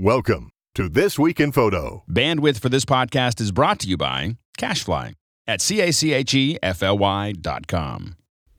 [0.00, 2.04] Welcome to This Week in Photo.
[2.08, 5.14] Bandwidth for this podcast is brought to you by CacheFly
[5.48, 8.14] at C-A-C-H-E-F-L-Y dot com.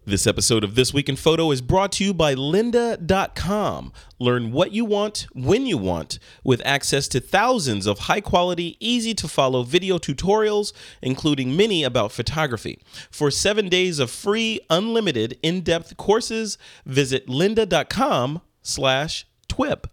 [0.05, 3.93] This episode of This Week in Photo is brought to you by lynda.com.
[4.19, 9.13] Learn what you want, when you want, with access to thousands of high quality, easy
[9.13, 12.83] to follow video tutorials, including many about photography.
[13.09, 19.87] For seven days of free, unlimited, in depth courses, visit lynda.com slash TWIP.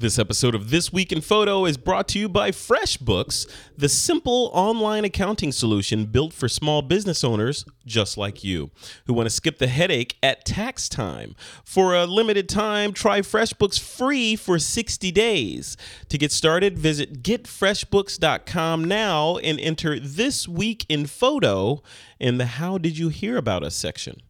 [0.00, 4.50] This episode of This Week in Photo is brought to you by FreshBooks, the simple
[4.54, 8.70] online accounting solution built for small business owners just like you,
[9.04, 11.36] who want to skip the headache at tax time.
[11.66, 15.76] For a limited time, try FreshBooks free for 60 days.
[16.08, 21.82] To get started, visit getfreshbooks.com now and enter This Week in Photo
[22.18, 24.22] in the How Did You Hear About Us section.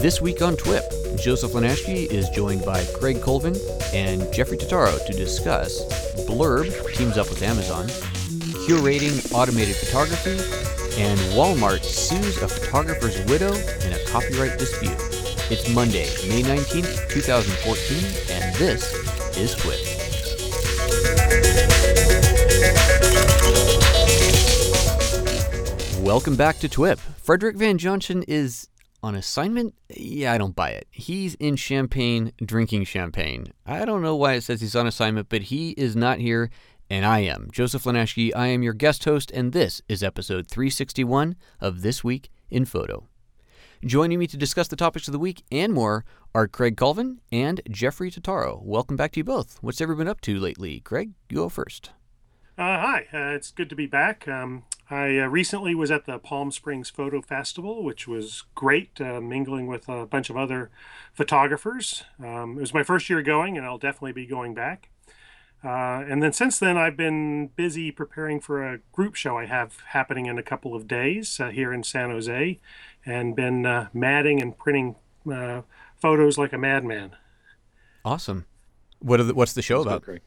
[0.00, 3.54] This week on TWIP, Joseph Linaschke is joined by Craig Colvin
[3.92, 5.84] and Jeffrey Totaro to discuss
[6.24, 7.86] Blurb teams up with Amazon,
[8.64, 10.38] curating automated photography,
[10.98, 14.96] and Walmart sues a photographer's widow in a copyright dispute.
[15.50, 18.90] It's Monday, May 19th, 2014, and this
[19.36, 20.00] is TWIP.
[26.02, 26.98] Welcome back to TWIP.
[26.98, 28.69] Frederick Van Johnson is
[29.02, 29.74] on assignment?
[29.88, 30.86] Yeah, I don't buy it.
[30.90, 33.52] He's in Champagne drinking champagne.
[33.66, 36.50] I don't know why it says he's on assignment, but he is not here,
[36.88, 37.48] and I am.
[37.52, 42.30] Joseph Linaschke, I am your guest host, and this is episode 361 of This Week
[42.50, 43.06] in Photo.
[43.84, 47.62] Joining me to discuss the topics of the week and more are Craig Colvin and
[47.70, 48.62] Jeffrey Totaro.
[48.62, 49.56] Welcome back to you both.
[49.62, 50.80] What's everyone up to lately?
[50.80, 51.90] Craig, you go first.
[52.58, 54.28] Uh, hi, uh, it's good to be back.
[54.28, 59.20] Um, I uh, recently was at the Palm Springs Photo Festival, which was great, uh,
[59.20, 60.70] mingling with a bunch of other
[61.12, 62.02] photographers.
[62.18, 64.88] Um, it was my first year going, and I'll definitely be going back.
[65.62, 69.76] Uh, and then since then, I've been busy preparing for a group show I have
[69.88, 72.58] happening in a couple of days uh, here in San Jose,
[73.06, 74.96] and been uh, matting and printing
[76.00, 77.12] photos like a madman.
[78.04, 78.46] Awesome.
[78.98, 80.20] What the, what's the show That's about?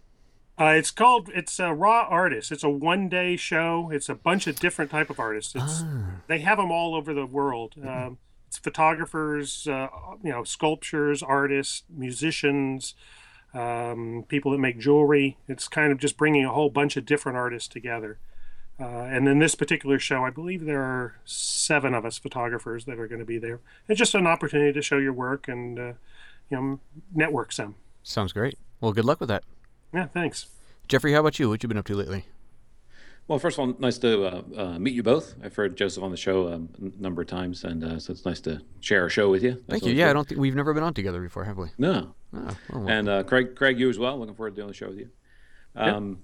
[0.59, 2.51] Uh, it's called it's a raw artist.
[2.51, 3.89] It's a one day show.
[3.91, 5.55] It's a bunch of different type of artists.
[5.55, 6.21] It's, ah.
[6.27, 7.73] They have them all over the world.
[7.83, 9.87] Um, it's photographers, uh,
[10.23, 12.93] you know, sculptures, artists, musicians,
[13.55, 15.37] um, people that make jewelry.
[15.47, 18.19] It's kind of just bringing a whole bunch of different artists together.
[18.79, 22.99] Uh, and in this particular show, I believe there are seven of us photographers that
[22.99, 23.59] are going to be there.
[23.87, 25.93] It's just an opportunity to show your work and uh,
[26.49, 26.79] you know
[27.13, 27.75] network some.
[28.03, 28.57] Sounds great.
[28.81, 29.43] Well, good luck with that.
[29.93, 30.47] Yeah, thanks.
[30.87, 31.49] Jeffrey, how about you?
[31.49, 32.25] What you been up to lately?
[33.27, 35.35] Well, first of all, nice to uh, uh, meet you both.
[35.41, 38.25] I've heard Joseph on the show um, a number of times, and uh, so it's
[38.25, 39.51] nice to share a show with you.
[39.67, 39.93] That's Thank you.
[39.93, 41.67] Yeah, I don't think we've never been on together before, have we?
[41.77, 42.15] No.
[42.35, 44.17] Oh, well, and uh, Craig, Craig, you as well.
[44.17, 45.09] Looking forward to doing the show with you.
[45.75, 46.19] Um,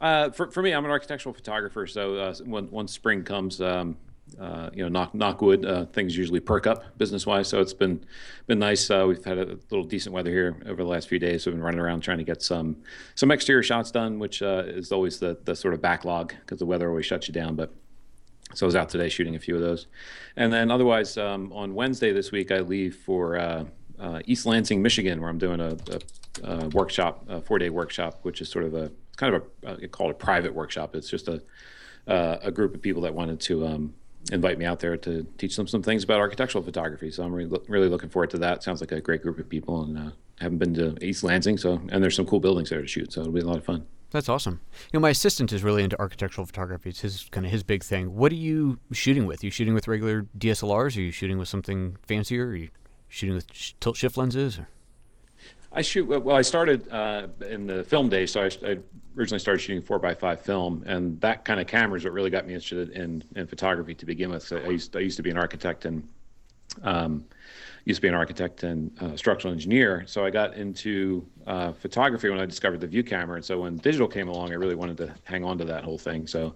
[0.00, 3.96] uh, for for me, I'm an architectural photographer, so uh, when once spring comes, um,
[4.38, 7.48] uh, you know, knock knock wood, uh, things usually perk up business wise.
[7.48, 8.04] So it's been
[8.46, 8.90] been nice.
[8.90, 11.46] Uh, we've had a little decent weather here over the last few days.
[11.46, 12.76] We've been running around trying to get some
[13.14, 16.66] some exterior shots done, which uh, is always the the sort of backlog because the
[16.66, 17.54] weather always shuts you down.
[17.54, 17.72] But
[18.54, 19.86] so I was out today shooting a few of those,
[20.36, 23.64] and then otherwise um, on Wednesday this week I leave for uh,
[23.98, 25.76] uh, East Lansing, Michigan, where I'm doing a,
[26.42, 29.86] a, workshop, a four day workshop, which is sort of a it's kind of a
[29.86, 30.96] called a private workshop.
[30.96, 31.42] It's just a
[32.06, 33.94] a group of people that wanted to um,
[34.32, 37.10] invite me out there to teach them some things about architectural photography.
[37.10, 38.62] So I'm really, really looking forward to that.
[38.62, 41.80] Sounds like a great group of people, and uh, haven't been to East Lansing, so
[41.90, 43.86] and there's some cool buildings there to shoot, so it'll be a lot of fun.
[44.10, 44.60] That's awesome.
[44.92, 46.90] You know, my assistant is really into architectural photography.
[46.90, 48.14] It's his kind of his big thing.
[48.14, 49.42] What are you shooting with?
[49.42, 50.96] Are you shooting with regular DSLRs?
[50.96, 52.46] Are you shooting with something fancier?
[52.46, 52.68] Are you
[53.08, 53.48] shooting with
[53.80, 54.58] tilt shift lenses?
[54.58, 54.68] Or?
[55.72, 56.06] I shoot.
[56.06, 58.78] Well, I started uh, in the film days, so I, I,
[59.16, 62.30] originally started shooting four by five film, and that kind of camera is what really
[62.30, 64.42] got me interested in in photography to begin with.
[64.42, 66.08] So I used I used to be an architect and
[66.82, 67.24] um,
[67.84, 70.04] used to be an architect and uh, structural engineer.
[70.06, 73.76] So I got into uh, photography when I discovered the view camera, and so when
[73.76, 76.26] digital came along, I really wanted to hang on to that whole thing.
[76.26, 76.54] So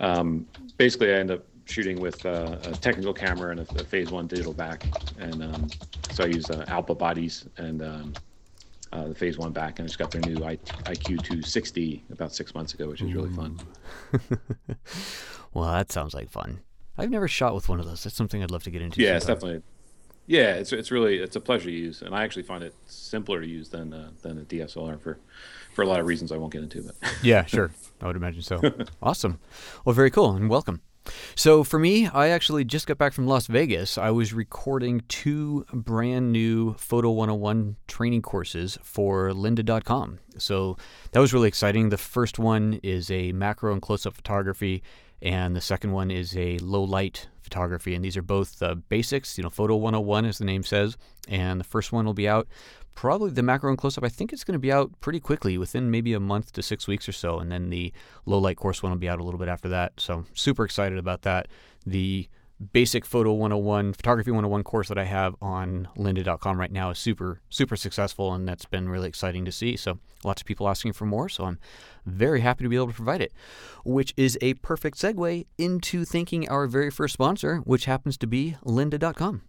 [0.00, 0.46] um,
[0.76, 4.26] basically, I ended up shooting with uh, a technical camera and a, a, phase one
[4.26, 4.84] digital back,
[5.18, 5.68] and um,
[6.10, 8.14] so I use uh, Alpa bodies and um,
[8.92, 12.54] uh, the phase one back, and it's got their new I- IQ 260 about six
[12.54, 13.58] months ago, which is really fun.
[15.54, 16.60] well, that sounds like fun.
[16.98, 18.02] I've never shot with one of those.
[18.02, 19.00] That's something I'd love to get into.
[19.00, 19.62] Yeah, it's definitely.
[20.26, 23.40] Yeah, it's it's really it's a pleasure to use, and I actually find it simpler
[23.40, 25.18] to use than uh, than a DSLR for
[25.74, 26.82] for a lot of reasons I won't get into.
[26.82, 27.70] But yeah, sure,
[28.00, 28.60] I would imagine so.
[29.02, 29.40] awesome.
[29.84, 30.82] Well, very cool, and welcome.
[31.34, 33.98] So for me, I actually just got back from Las Vegas.
[33.98, 40.18] I was recording two brand new Photo 101 training courses for lynda.com.
[40.38, 40.76] So
[41.12, 41.88] that was really exciting.
[41.88, 44.82] The first one is a macro and close up photography,
[45.22, 47.94] and the second one is a low light photography.
[47.94, 50.96] And these are both uh, basics, you know, Photo 101, as the name says.
[51.28, 52.48] And the first one will be out
[52.94, 54.04] probably the macro and close up.
[54.04, 56.86] I think it's going to be out pretty quickly, within maybe a month to six
[56.86, 57.38] weeks or so.
[57.38, 57.92] And then the
[58.26, 59.92] low light course one will be out a little bit after that.
[59.98, 61.48] So super excited about that.
[61.86, 62.28] The
[62.72, 67.40] basic photo 101 photography 101 course that i have on lynda.com right now is super
[67.48, 71.06] super successful and that's been really exciting to see so lots of people asking for
[71.06, 71.58] more so i'm
[72.04, 73.32] very happy to be able to provide it
[73.84, 78.56] which is a perfect segue into thanking our very first sponsor which happens to be
[78.64, 79.40] lynda.com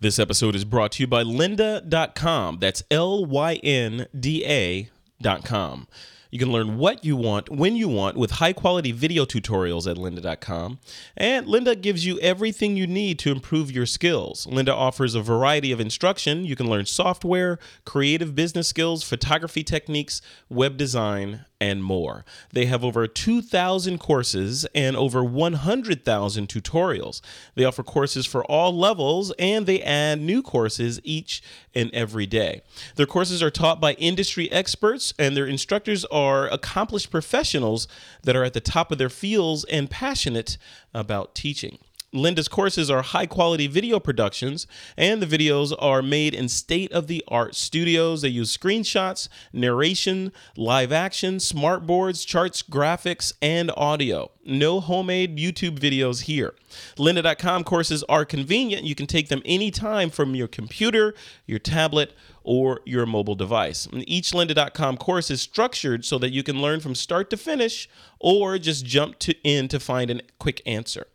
[0.00, 2.58] This episode is brought to you by lynda.com.
[2.58, 5.86] That's L Y N D A.com.
[6.32, 9.98] You can learn what you want when you want with high quality video tutorials at
[9.98, 10.78] lynda.com.
[11.14, 14.46] And Lynda gives you everything you need to improve your skills.
[14.46, 16.46] Lynda offers a variety of instruction.
[16.46, 22.24] You can learn software, creative business skills, photography techniques, web design, and more.
[22.52, 27.20] They have over 2,000 courses and over 100,000 tutorials.
[27.54, 31.40] They offer courses for all levels and they add new courses each
[31.72, 32.62] and every day.
[32.96, 37.86] Their courses are taught by industry experts and their instructors are accomplished professionals
[38.24, 40.58] that are at the top of their fields and passionate
[40.92, 41.78] about teaching.
[42.14, 44.66] Lynda's courses are high quality video productions,
[44.98, 48.20] and the videos are made in state of the art studios.
[48.20, 54.30] They use screenshots, narration, live action, smart boards, charts, graphics, and audio.
[54.44, 56.54] No homemade YouTube videos here.
[56.96, 58.84] Lynda.com courses are convenient.
[58.84, 61.14] You can take them anytime from your computer,
[61.46, 62.12] your tablet,
[62.44, 63.88] or your mobile device.
[63.92, 67.88] Each lynda.com course is structured so that you can learn from start to finish
[68.18, 71.06] or just jump to in to find a quick answer.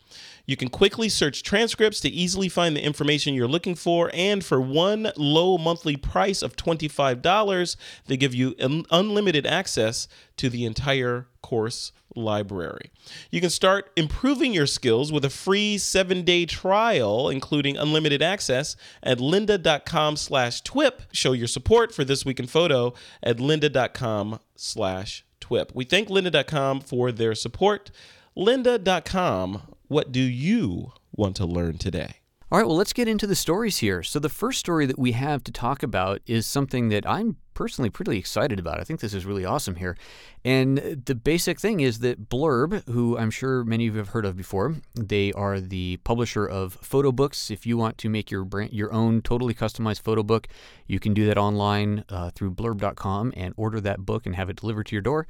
[0.47, 4.61] You can quickly search transcripts to easily find the information you're looking for, and for
[4.61, 10.07] one low monthly price of $25, they give you un- unlimited access
[10.37, 12.91] to the entire course library.
[13.29, 19.17] You can start improving your skills with a free seven-day trial, including unlimited access at
[19.17, 21.01] lynda.com slash twip.
[21.11, 25.73] Show your support for This Week in Photo at lynda.com slash twip.
[25.75, 27.91] We thank lynda.com for their support.
[28.35, 32.17] lynda.com what do you want to learn today?
[32.49, 34.01] All right, well, let's get into the stories here.
[34.03, 37.89] So, the first story that we have to talk about is something that I'm personally
[37.89, 38.79] pretty excited about.
[38.79, 39.97] I think this is really awesome here.
[40.45, 44.23] And the basic thing is that Blurb, who I'm sure many of you have heard
[44.23, 47.51] of before, they are the publisher of photo books.
[47.51, 50.47] If you want to make your brand, your own totally customized photo book,
[50.85, 54.55] you can do that online uh, through blurb.com and order that book and have it
[54.55, 55.27] delivered to your door.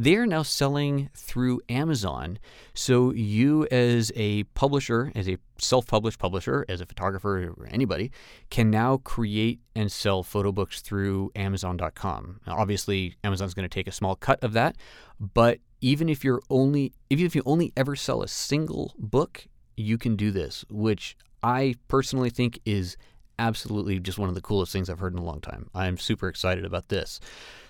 [0.00, 2.38] They're now selling through Amazon.
[2.72, 8.12] So you, as a publisher, as a self published publisher, as a photographer, or anybody,
[8.48, 12.40] can now create and sell photo books through Amazon.com.
[12.46, 14.76] Now, obviously, Amazon's going to take a small cut of that,
[15.18, 19.98] but even if you're only, even if you only ever sell a single book, you
[19.98, 22.96] can do this, which I personally think is
[23.38, 25.70] absolutely just one of the coolest things I've heard in a long time.
[25.74, 27.20] I'm super excited about this.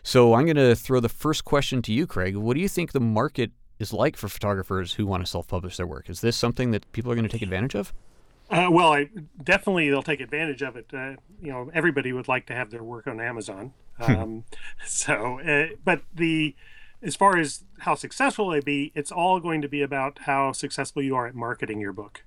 [0.03, 2.37] So I'm going to throw the first question to you, Craig.
[2.37, 5.87] What do you think the market is like for photographers who want to self-publish their
[5.87, 6.09] work?
[6.09, 7.93] Is this something that people are going to take advantage of?
[8.51, 9.11] Uh, well, I,
[9.43, 10.87] definitely they'll take advantage of it.
[10.93, 13.75] Uh, you know, everybody would like to have their work on Amazon.
[14.01, 14.13] Hmm.
[14.13, 14.45] Um,
[14.87, 16.55] so, uh, but the
[17.03, 21.03] as far as how successful they be, it's all going to be about how successful
[21.03, 22.25] you are at marketing your book.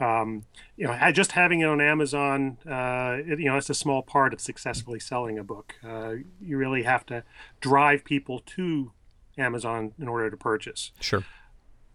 [0.00, 0.44] Um,
[0.76, 4.32] you know, just having it on Amazon, uh, it, you know, it's a small part
[4.32, 5.74] of successfully selling a book.
[5.86, 7.22] Uh, you really have to
[7.60, 8.92] drive people to
[9.36, 10.92] Amazon in order to purchase.
[11.00, 11.24] Sure.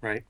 [0.02, 0.24] Right.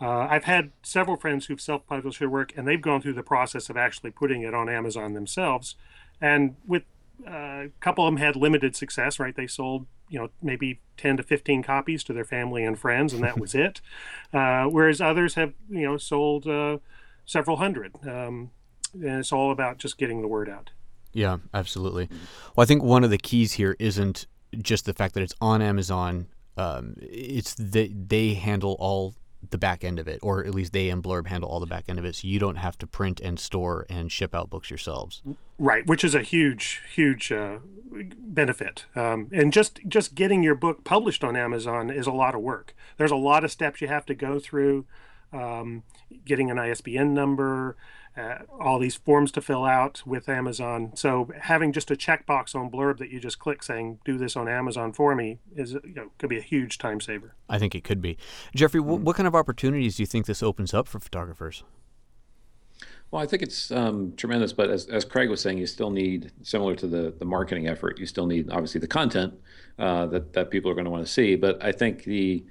[0.00, 3.70] Uh, I've had several friends who've self-published their work, and they've gone through the process
[3.70, 5.76] of actually putting it on Amazon themselves.
[6.20, 6.82] And with
[7.26, 9.18] uh, a couple of them had limited success.
[9.18, 13.12] Right, they sold you know maybe 10 to 15 copies to their family and friends,
[13.12, 13.80] and that was it.
[14.32, 16.78] Uh, whereas others have you know sold uh,
[17.24, 17.92] several hundred.
[18.06, 18.50] Um,
[18.94, 20.70] and it's all about just getting the word out.
[21.12, 22.08] Yeah, absolutely.
[22.56, 24.26] Well, I think one of the keys here isn't
[24.60, 26.28] just the fact that it's on Amazon.
[26.56, 29.14] Um, it's that they handle all
[29.50, 31.84] the back end of it, or at least they and Blurb handle all the back
[31.88, 34.70] end of it, so you don't have to print and store and ship out books
[34.70, 35.22] yourselves.
[35.58, 37.58] Right, which is a huge, huge uh,
[38.18, 38.84] benefit.
[38.94, 42.74] Um, and just just getting your book published on Amazon is a lot of work.
[42.98, 44.86] There's a lot of steps you have to go through
[45.32, 45.82] um,
[46.24, 47.76] getting an ISBN number,
[48.16, 50.92] uh, all these forms to fill out with Amazon.
[50.94, 54.48] So having just a checkbox on Blurb that you just click saying "Do this on
[54.48, 57.34] Amazon for me" is you know, could be a huge time saver.
[57.48, 58.18] I think it could be.
[58.54, 59.04] Jeffrey, mm-hmm.
[59.04, 61.64] what kind of opportunities do you think this opens up for photographers?
[63.10, 66.32] Well, I think it's um, tremendous, but as, as Craig was saying, you still need,
[66.40, 69.34] similar to the, the marketing effort, you still need obviously the content
[69.78, 71.36] uh, that, that people are going to want to see.
[71.36, 72.42] But I think the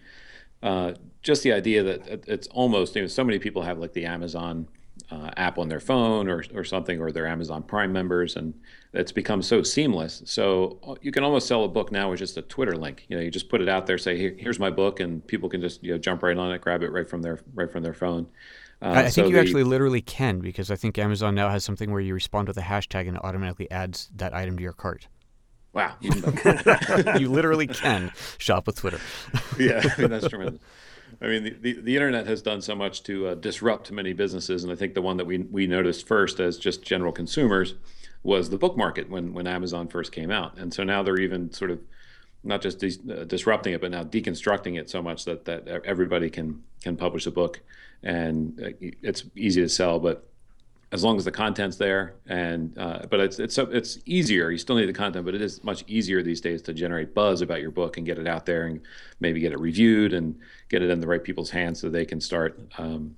[0.62, 4.06] uh, just the idea that it's almost, you know, so many people have like the
[4.06, 4.68] Amazon
[5.10, 8.54] uh, app on their phone or, or something, or their Amazon Prime members, and
[8.94, 10.22] it's become so seamless.
[10.26, 13.06] So uh, you can almost sell a book now with just a Twitter link.
[13.08, 15.50] You know, you just put it out there, say, Here, "Here's my book," and people
[15.50, 17.84] can just you know jump right on it, grab it right from their right from
[17.84, 18.28] their phone.
[18.82, 21.64] Uh, I think so you the, actually literally can because I think Amazon now has
[21.64, 24.74] something where you respond with a hashtag and it automatically adds that item to your
[24.74, 25.08] cart.
[25.74, 25.96] Wow.
[26.02, 29.00] you literally can shop with Twitter.
[29.60, 30.62] yeah, I mean, that's tremendous.
[31.22, 34.64] I mean, the, the, the, internet has done so much to uh, disrupt many businesses.
[34.64, 37.76] And I think the one that we, we noticed first as just general consumers
[38.24, 40.58] was the book market when, when Amazon first came out.
[40.58, 41.80] And so now they're even sort of
[42.44, 46.64] not just uh, disrupting it, but now deconstructing it so much that, that everybody can,
[46.82, 47.62] can publish a book
[48.04, 50.00] and uh, it's easy to sell.
[50.00, 50.28] But
[50.92, 54.58] as long as the content's there and uh, but it's it's so it's easier you
[54.58, 57.62] still need the content but it is much easier these days to generate buzz about
[57.62, 58.82] your book and get it out there and
[59.20, 60.38] maybe get it reviewed and
[60.70, 63.16] get it in the right people's hands so they can start um,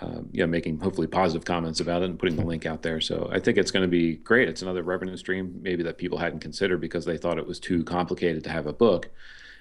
[0.00, 3.00] uh, making hopefully positive comments about it and putting the link out there.
[3.00, 4.48] So i think it's going to be great.
[4.48, 7.82] It's another revenue stream maybe that people hadn't considered because they thought it was too
[7.82, 9.10] complicated to have a book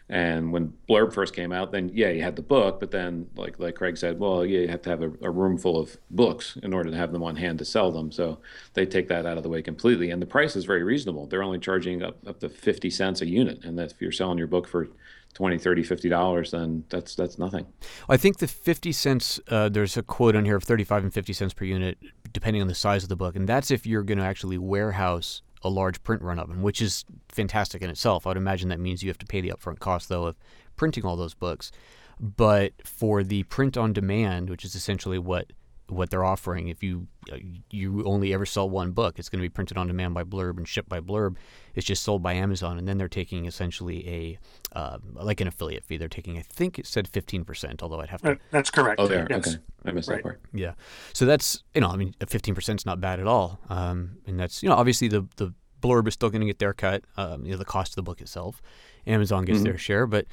[0.10, 3.60] and when Blurb first came out, then yeah, you had the book, but then like
[3.60, 6.58] like Craig said, well, yeah, you have to have a, a, room full of books
[6.64, 8.12] in order to have them on hand to sell them.
[8.12, 8.40] So
[8.74, 11.28] they take that out of the way completely, and the price is very reasonable.
[11.28, 14.48] They're only charging up, up to fifty cents a unit, and if you're selling your
[14.48, 14.88] book for
[15.34, 17.68] 20 30 50 dollars then that's that's nothing
[18.10, 21.34] i think the 50 cents uh, there's a quote on here of 35 and 50
[21.34, 22.00] cents per unit
[22.32, 25.44] depending on the size of the book and that's if you're going to actually warehouse
[25.64, 28.26] a large print run of them, which is fantastic in itself.
[28.26, 30.38] I would imagine that means you have to pay the upfront cost, though, of
[30.76, 31.72] printing all those books.
[32.20, 35.52] But for the print on demand, which is essentially what
[35.90, 37.38] what they're offering, if you uh,
[37.72, 40.58] you only ever sell one book, it's going to be printed on demand by Blurb
[40.58, 41.38] and shipped by Blurb.
[41.78, 44.40] It's just sold by Amazon, and then they're taking essentially a
[44.76, 45.98] uh, like an affiliate fee.
[45.98, 48.40] They're taking, I think it said fifteen percent, although I'd have to.
[48.50, 49.00] that's correct.
[49.00, 49.28] Oh, there.
[49.30, 49.48] Yes.
[49.48, 50.16] Okay, I missed right.
[50.16, 50.42] that part.
[50.52, 50.74] Yeah,
[51.14, 54.40] so that's you know, I mean, fifteen percent is not bad at all, um, and
[54.40, 57.46] that's you know, obviously the the Blurb is still going to get their cut, um,
[57.46, 58.60] you know, the cost of the book itself.
[59.06, 59.66] Amazon gets mm-hmm.
[59.66, 60.26] their share, but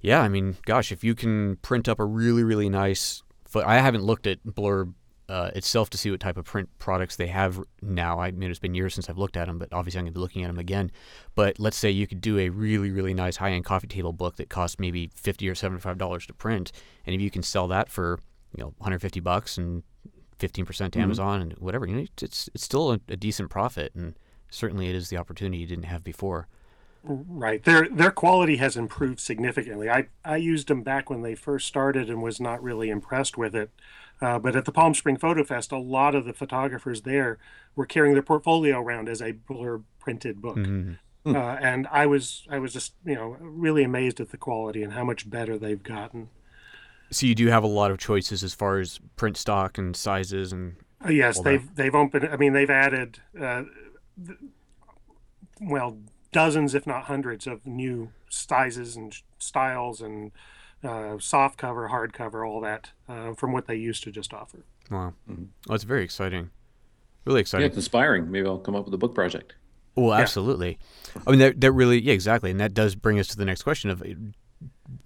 [0.00, 3.24] yeah, I mean, gosh, if you can print up a really really nice,
[3.56, 4.94] I haven't looked at Blurb
[5.32, 8.20] uh, itself to see what type of print products they have now.
[8.20, 10.18] I mean, it's been years since I've looked at them, but obviously I'm going to
[10.18, 10.92] be looking at them again.
[11.34, 14.50] But let's say you could do a really, really nice high-end coffee table book that
[14.50, 16.70] costs maybe fifty or seventy-five dollars to print,
[17.06, 18.20] and if you can sell that for
[18.54, 19.82] you know 150 bucks and
[20.38, 21.04] 15 percent to mm-hmm.
[21.04, 24.18] Amazon and whatever, you know, it's it's still a, a decent profit, and
[24.50, 26.46] certainly it is the opportunity you didn't have before.
[27.04, 27.64] Right.
[27.64, 29.88] Their their quality has improved significantly.
[29.88, 33.56] I, I used them back when they first started and was not really impressed with
[33.56, 33.70] it.
[34.22, 37.38] Uh, but at the Palm Spring Photo Fest, a lot of the photographers there
[37.74, 40.56] were carrying their portfolio around as a blurb printed book.
[40.56, 41.36] Mm-hmm.
[41.36, 44.92] Uh, and I was I was just you know really amazed at the quality and
[44.92, 46.28] how much better they've gotten.
[47.10, 50.52] So you do have a lot of choices as far as print stock and sizes
[50.52, 50.76] and.
[51.04, 51.76] Uh, yes, they've that.
[51.76, 52.28] they've opened.
[52.30, 53.64] I mean, they've added, uh,
[55.60, 55.98] well,
[56.30, 60.30] dozens, if not hundreds, of new sizes and styles and
[60.84, 64.64] uh, soft cover, hard cover, all that uh, from what they used to just offer.
[64.90, 65.44] Wow, mm-hmm.
[65.66, 66.50] well, it's very exciting,
[67.24, 67.62] really exciting.
[67.62, 68.30] Yeah, it's inspiring.
[68.30, 69.54] Maybe I'll come up with a book project.
[69.94, 70.78] Well, absolutely.
[71.14, 71.22] Yeah.
[71.26, 73.62] I mean, that that really, yeah, exactly, and that does bring us to the next
[73.62, 74.02] question of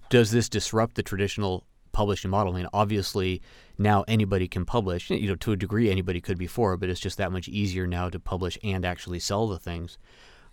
[0.09, 2.52] does this disrupt the traditional publishing model?
[2.52, 3.42] I mean, obviously
[3.78, 5.11] now anybody can publish.
[5.11, 8.09] You know, to a degree, anybody could before, but it's just that much easier now
[8.11, 9.99] to publish and actually sell the things.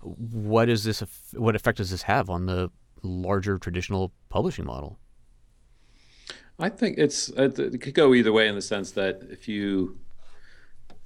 [0.01, 1.03] What is this?
[1.33, 2.71] What effect does this have on the
[3.03, 4.99] larger traditional publishing model?
[6.59, 9.97] I think it's it could go either way in the sense that if you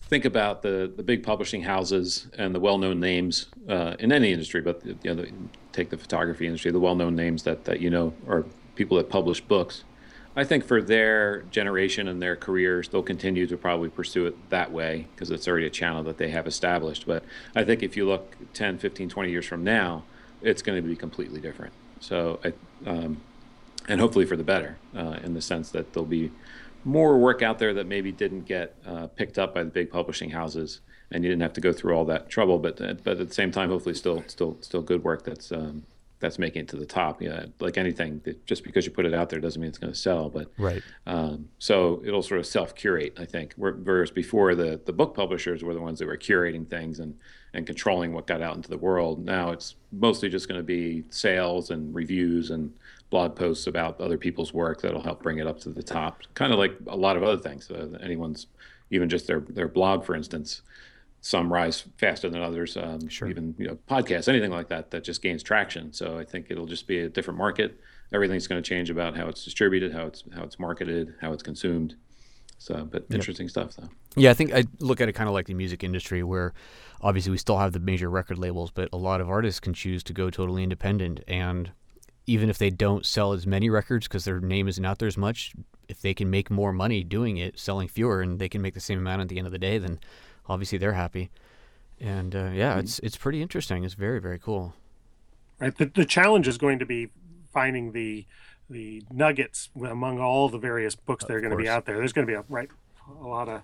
[0.02, 4.62] think about the the big publishing houses and the well-known names uh, in any industry,
[4.62, 5.26] but you know,
[5.72, 9.42] take the photography industry, the well-known names that that you know are people that publish
[9.42, 9.84] books.
[10.36, 14.72] I think for their generation and their careers, they'll continue to probably pursue it that
[14.72, 17.08] way because it's already a channel that they have established.
[17.08, 17.24] But
[17.56, 20.04] I think if you look 10, 15, 20 years from now,
[20.44, 21.74] it's going to be completely different.
[22.00, 22.54] So I,
[22.88, 23.20] um,
[23.88, 26.32] and hopefully for the better, uh, in the sense that there'll be
[26.84, 30.30] more work out there that maybe didn't get uh, picked up by the big publishing
[30.30, 32.60] houses, and you didn't have to go through all that trouble.
[32.60, 35.84] But uh, but at the same time, hopefully still still still good work that's um,
[36.20, 37.22] that's making it to the top.
[37.22, 40.00] Yeah, like anything, just because you put it out there doesn't mean it's going to
[40.00, 40.30] sell.
[40.30, 40.82] But right.
[41.06, 43.54] Um, so it'll sort of self curate, I think.
[43.58, 47.18] Whereas before the the book publishers were the ones that were curating things and
[47.54, 49.24] and controlling what got out into the world.
[49.24, 52.74] Now it's mostly just going to be sales and reviews and
[53.10, 56.22] blog posts about other people's work that'll help bring it up to the top.
[56.34, 57.70] Kind of like a lot of other things.
[57.72, 58.48] Uh, anyone's
[58.92, 60.62] even just their their blog, for instance
[61.22, 62.78] some rise faster than others.
[62.78, 63.28] Um, sure.
[63.28, 65.92] Even you know podcasts, anything like that that just gains traction.
[65.94, 67.80] So I think it'll just be a different market.
[68.14, 71.44] Everything's going to change about how it's distributed, how it's how it's marketed, how it's
[71.44, 71.96] consumed.
[72.60, 73.16] So, but yep.
[73.16, 73.90] interesting stuff though.
[74.16, 76.54] Yeah, I think I look at it kind of like the music industry, where
[77.02, 80.04] obviously we still have the major record labels, but a lot of artists can choose
[80.06, 81.72] to go totally independent and.
[82.28, 85.18] Even if they don't sell as many records because their name isn't out there as
[85.18, 85.54] much,
[85.88, 88.80] if they can make more money doing it, selling fewer, and they can make the
[88.80, 90.00] same amount at the end of the day, then
[90.48, 91.30] obviously they're happy.
[92.00, 92.80] And uh, yeah, mm-hmm.
[92.82, 93.84] it's it's pretty interesting.
[93.84, 94.74] It's very very cool.
[95.60, 95.76] Right.
[95.76, 97.10] The the challenge is going to be
[97.52, 98.26] finding the
[98.70, 101.98] the nuggets among all the various books that are going to be out there.
[101.98, 102.70] There's going to be a right
[103.22, 103.62] a lot of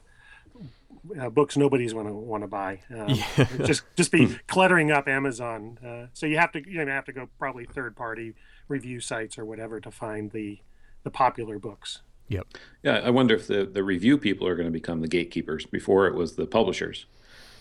[1.19, 2.79] uh, books nobody's going to want to buy.
[2.89, 3.45] Um, yeah.
[3.65, 4.33] just just be hmm.
[4.47, 5.77] cluttering up Amazon.
[5.85, 8.33] Uh, so you have to you know have to go probably third party
[8.67, 10.59] review sites or whatever to find the
[11.03, 12.01] the popular books.
[12.29, 12.47] Yep.
[12.83, 15.65] Yeah, I wonder if the, the review people are going to become the gatekeepers.
[15.65, 17.05] Before it was the publishers.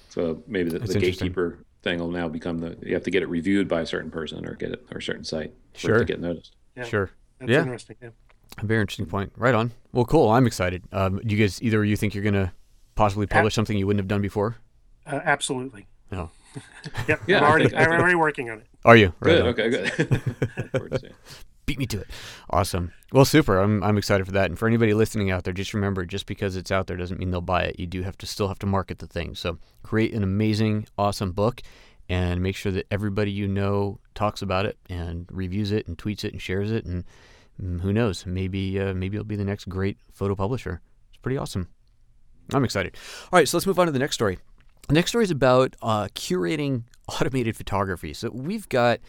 [0.09, 3.29] So maybe the, the gatekeeper thing will now become the you have to get it
[3.29, 5.99] reviewed by a certain person or get it or a certain site sure.
[5.99, 6.55] to get noticed.
[6.77, 6.85] Yeah.
[6.85, 7.11] Sure.
[7.39, 7.63] That's yeah.
[7.63, 7.97] interesting.
[8.01, 8.11] Yeah.
[8.59, 9.33] A very interesting point.
[9.37, 9.73] Right on.
[9.93, 10.29] Well, cool.
[10.29, 10.83] I'm excited.
[10.93, 12.53] Um, do you guys either you think you're going to
[12.95, 14.57] possibly publish something you wouldn't have done before?
[15.07, 15.87] Uh, absolutely.
[16.11, 16.31] No.
[17.09, 17.21] yep.
[17.27, 18.67] yeah, I'm already, I'm already working on it.
[18.85, 19.15] Are you?
[19.21, 19.41] Right good.
[19.43, 19.49] On.
[19.49, 19.71] Okay.
[19.71, 21.15] Good.
[21.67, 22.09] beat me to it.
[22.51, 22.93] Awesome.
[23.13, 23.59] Well, super.
[23.59, 24.47] I'm I'm excited for that.
[24.47, 27.31] And for anybody listening out there, just remember, just because it's out there doesn't mean
[27.31, 27.79] they'll buy it.
[27.79, 29.35] You do have to still have to market the thing.
[29.35, 31.63] So create an amazing, awesome book,
[32.09, 36.25] and make sure that everybody you know talks about it and reviews it and tweets
[36.25, 36.85] it and shares it.
[36.85, 37.05] And
[37.61, 38.27] mm, who knows?
[38.27, 40.81] Maybe uh, maybe it'll be the next great photo publisher.
[41.09, 41.69] It's pretty awesome.
[42.53, 42.97] I'm excited.
[43.33, 44.39] All right, so let's move on to the next story.
[44.91, 48.15] Next story is about uh, curating automated photography.
[48.15, 49.01] So we've got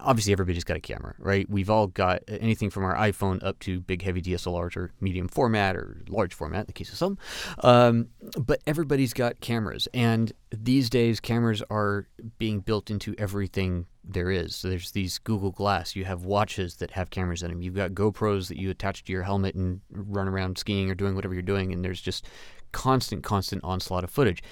[0.00, 1.48] obviously everybody's got a camera, right?
[1.50, 5.76] We've all got anything from our iPhone up to big, heavy DSLRs or medium format
[5.76, 7.18] or large format in the case of some.
[7.62, 8.08] Um,
[8.38, 12.08] but everybody's got cameras, and these days cameras are
[12.38, 14.54] being built into everything there is.
[14.54, 15.96] So there's these Google Glass.
[15.96, 17.60] You have watches that have cameras in them.
[17.60, 21.14] You've got GoPros that you attach to your helmet and run around skiing or doing
[21.14, 22.26] whatever you're doing, and there's just
[22.72, 24.42] constant, constant onslaught of footage.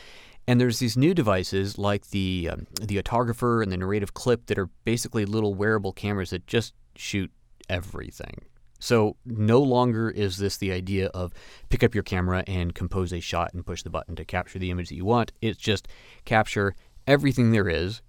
[0.46, 4.58] And there's these new devices like the um, the Autographer and the Narrative Clip that
[4.58, 7.30] are basically little wearable cameras that just shoot
[7.68, 8.42] everything.
[8.78, 11.32] So no longer is this the idea of
[11.70, 14.70] pick up your camera and compose a shot and push the button to capture the
[14.70, 15.32] image that you want.
[15.40, 15.88] It's just
[16.26, 16.74] capture
[17.06, 18.02] everything there is,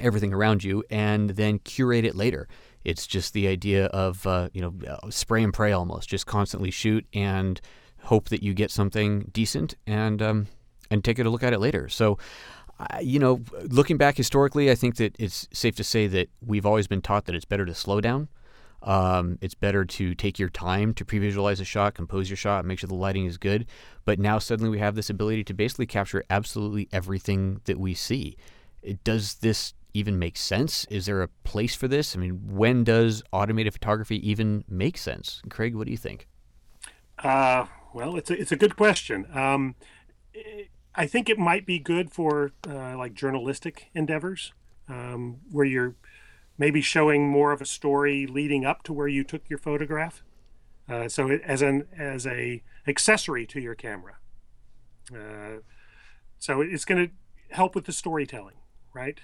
[0.00, 2.48] everything around you, and then curate it later.
[2.82, 6.70] It's just the idea of uh, you know uh, spray and pray almost, just constantly
[6.70, 7.60] shoot and
[8.04, 10.46] hope that you get something decent and um,
[10.92, 11.88] and take a look at it later.
[11.88, 12.18] So,
[12.78, 16.66] uh, you know, looking back historically, I think that it's safe to say that we've
[16.66, 18.28] always been taught that it's better to slow down.
[18.82, 22.80] Um, it's better to take your time to pre-visualize a shot, compose your shot, make
[22.80, 23.66] sure the lighting is good.
[24.04, 28.36] But now suddenly we have this ability to basically capture absolutely everything that we see.
[28.82, 30.84] It, does this even make sense?
[30.86, 32.16] Is there a place for this?
[32.16, 35.42] I mean, when does automated photography even make sense?
[35.48, 36.26] Craig, what do you think?
[37.18, 39.26] Uh, well, it's a, it's a good question.
[39.32, 39.76] Um,
[40.94, 44.52] I think it might be good for uh, like journalistic endeavors
[44.88, 45.94] um, where you're
[46.58, 50.22] maybe showing more of a story leading up to where you took your photograph.
[50.88, 54.16] Uh, so it, as an as a accessory to your camera.
[55.12, 55.60] Uh,
[56.38, 58.56] so it's going to help with the storytelling,
[58.92, 59.20] right?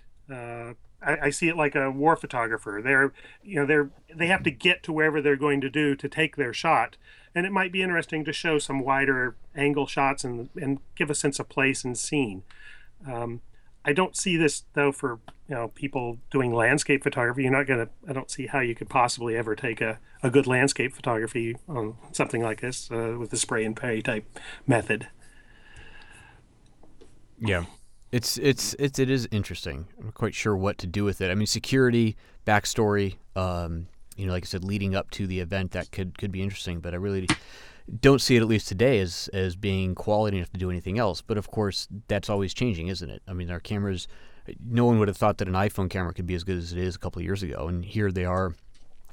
[1.03, 2.81] I, I, see it like a war photographer.
[2.83, 6.09] They're you know they're they have to get to wherever they're going to do to
[6.09, 6.97] take their shot,
[7.35, 11.15] and it might be interesting to show some wider angle shots and and give a
[11.15, 12.43] sense of place and scene.
[13.07, 13.43] Um,
[13.85, 17.43] I don't see this though for you know people doing landscape photography.
[17.43, 17.89] You're not gonna.
[18.09, 21.97] I don't see how you could possibly ever take a, a good landscape photography on
[22.13, 24.27] something like this uh, with the spray and pray type
[24.67, 25.09] method.
[27.41, 27.67] Yeah,
[28.13, 29.87] it's it's it's it is interesting.
[29.99, 31.31] I'm not quite sure what to do with it.
[31.31, 32.17] I mean, security
[32.47, 33.17] backstory.
[33.37, 36.43] Um, you know, like I said, leading up to the event, that could could be
[36.43, 36.81] interesting.
[36.81, 37.29] But I really
[38.01, 41.21] don't see it at least today as as being quality enough to do anything else.
[41.21, 43.23] But of course, that's always changing, isn't it?
[43.29, 44.09] I mean, our cameras.
[44.65, 46.79] No one would have thought that an iPhone camera could be as good as it
[46.79, 48.55] is a couple of years ago, and here they are,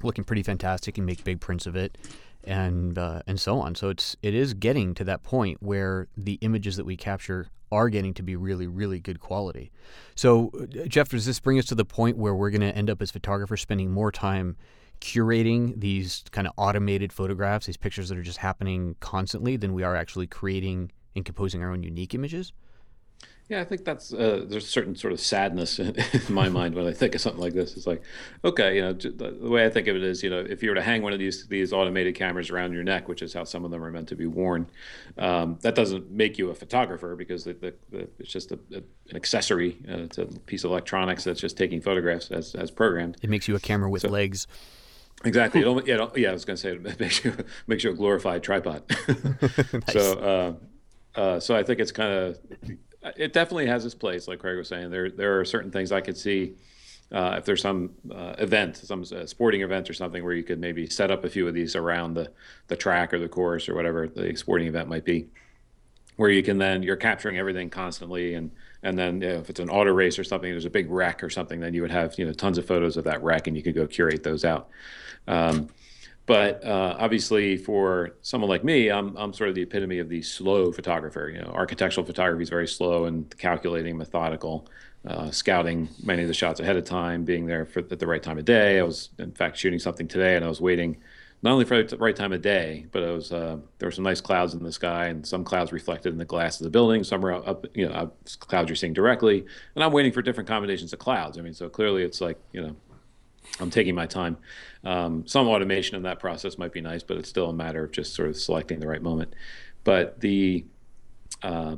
[0.01, 1.97] looking pretty fantastic and make big prints of it.
[2.45, 3.75] And uh, and so on.
[3.75, 7.89] So it's it is getting to that point where the images that we capture are
[7.89, 9.71] getting to be really really good quality.
[10.15, 12.89] So uh, Jeff, does this bring us to the point where we're going to end
[12.89, 14.55] up as photographers spending more time
[15.01, 19.83] curating these kind of automated photographs, these pictures that are just happening constantly, than we
[19.83, 22.53] are actually creating and composing our own unique images?
[23.47, 26.73] Yeah, I think that's uh, there's a certain sort of sadness in, in, my mind
[26.73, 27.77] when I think of something like this.
[27.77, 28.01] It's like,
[28.43, 30.69] okay, you know, the, the, way I think of it is, you know, if you
[30.69, 33.43] were to hang one of these these automated cameras around your neck, which is how
[33.43, 34.67] some of them are meant to be worn,
[35.19, 39.15] um, that doesn't make you a photographer because the, the, it's just a, a, an
[39.15, 43.17] accessory uh, to a piece of electronics that's just taking photographs as as programmed.
[43.21, 44.47] It makes you a camera with so, legs.
[45.23, 45.61] Exactly.
[45.61, 46.29] It, yeah, yeah.
[46.29, 47.35] I was going to say it makes you
[47.67, 48.81] makes you a glorified tripod.
[49.07, 49.93] nice.
[49.93, 50.57] So,
[51.15, 52.39] uh, uh, so I think it's kind of
[53.15, 54.27] it definitely has its place.
[54.27, 56.55] Like Craig was saying, there there are certain things I could see.
[57.11, 60.59] Uh, if there's some uh, event, some uh, sporting event or something where you could
[60.59, 62.31] maybe set up a few of these around the,
[62.67, 65.27] the track or the course or whatever the sporting event might be,
[66.15, 69.59] where you can then you're capturing everything constantly and and then you know, if it's
[69.59, 72.17] an auto race or something, there's a big wreck or something, then you would have
[72.17, 74.69] you know tons of photos of that wreck and you could go curate those out.
[75.27, 75.69] Um,
[76.25, 80.21] but uh, obviously, for someone like me, I'm, I'm sort of the epitome of the
[80.21, 81.31] slow photographer.
[81.33, 84.67] You know, architectural photography is very slow and calculating, methodical,
[85.05, 88.23] uh, scouting many of the shots ahead of time, being there for, at the right
[88.23, 88.79] time of day.
[88.79, 90.97] I was, in fact, shooting something today, and I was waiting
[91.43, 94.03] not only for the right time of day, but it was uh, there were some
[94.03, 97.03] nice clouds in the sky, and some clouds reflected in the glass of the building.
[97.03, 100.49] Some are up, you know, up, clouds you're seeing directly, and I'm waiting for different
[100.49, 101.37] combinations of clouds.
[101.37, 102.75] I mean, so clearly it's like you know
[103.59, 104.37] I'm taking my time.
[104.83, 107.91] Um, some automation in that process might be nice, but it's still a matter of
[107.91, 109.33] just sort of selecting the right moment.
[109.83, 110.65] But the
[111.41, 111.77] uh,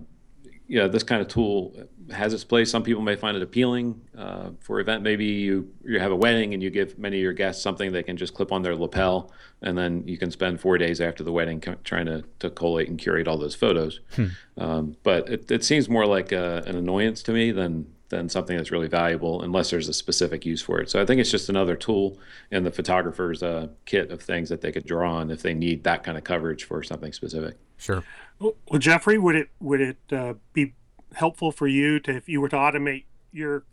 [0.67, 1.73] you know, this kind of tool
[2.11, 2.69] has its place.
[2.69, 5.01] Some people may find it appealing uh, for event.
[5.01, 8.03] Maybe you you have a wedding and you give many of your guests something they
[8.03, 11.31] can just clip on their lapel, and then you can spend four days after the
[11.31, 14.01] wedding trying to, to collate and curate all those photos.
[14.15, 14.27] Hmm.
[14.57, 18.55] Um, but it, it seems more like a, an annoyance to me than than something
[18.55, 20.89] that's really valuable unless there's a specific use for it.
[20.89, 22.17] So I think it's just another tool
[22.51, 25.83] in the photographer's uh, kit of things that they could draw on if they need
[25.83, 27.57] that kind of coverage for something specific.
[27.77, 28.03] Sure.
[28.39, 30.73] Well, Jeffrey, would it would it uh, be
[31.13, 33.65] helpful for you to if you were to automate your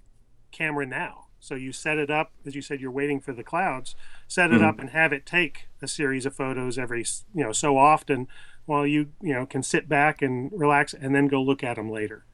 [0.50, 1.26] camera now?
[1.38, 3.94] So you set it up, as you said, you're waiting for the clouds.
[4.26, 4.64] Set it mm-hmm.
[4.64, 8.26] up and have it take a series of photos every you know so often,
[8.64, 11.90] while you you know can sit back and relax and then go look at them
[11.90, 12.24] later.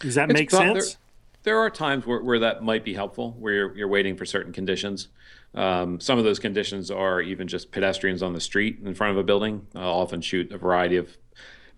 [0.00, 0.94] Does that it's make sense?
[0.94, 0.98] there
[1.56, 5.08] are times where, where that might be helpful, where you're, you're waiting for certain conditions.
[5.54, 9.16] Um, some of those conditions are even just pedestrians on the street in front of
[9.18, 9.66] a building.
[9.74, 11.16] I'll often shoot a variety of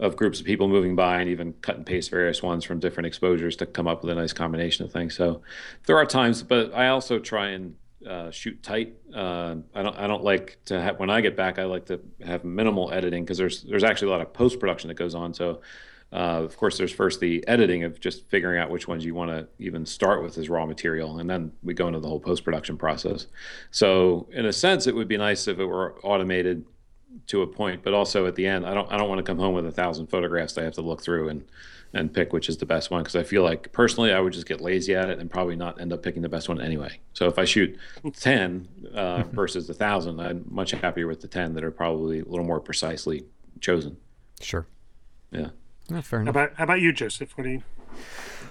[0.00, 3.06] of groups of people moving by and even cut and paste various ones from different
[3.06, 5.14] exposures to come up with a nice combination of things.
[5.14, 5.42] So
[5.84, 7.76] there are times, but I also try and
[8.08, 8.94] uh, shoot tight.
[9.14, 9.96] Uh, I don't.
[9.98, 11.58] I don't like to have when I get back.
[11.58, 14.88] I like to have minimal editing because there's there's actually a lot of post production
[14.88, 15.34] that goes on.
[15.34, 15.60] So
[16.12, 19.30] uh, of course, there's first the editing of just figuring out which ones you want
[19.30, 22.44] to even start with as raw material, and then we go into the whole post
[22.44, 23.28] production process.
[23.70, 26.64] So, in a sense, it would be nice if it were automated
[27.28, 29.38] to a point, but also at the end, I don't I don't want to come
[29.38, 31.44] home with a thousand photographs that I have to look through and
[31.92, 34.46] and pick which is the best one because I feel like personally I would just
[34.46, 37.00] get lazy at it and probably not end up picking the best one anyway.
[37.14, 37.76] So if I shoot
[38.14, 42.24] ten uh, versus a thousand, I'm much happier with the ten that are probably a
[42.24, 43.24] little more precisely
[43.60, 43.96] chosen.
[44.40, 44.66] Sure.
[45.32, 45.50] Yeah.
[45.90, 46.34] Not fair enough.
[46.34, 47.36] How about, how about you, Joseph?
[47.36, 47.62] What do you?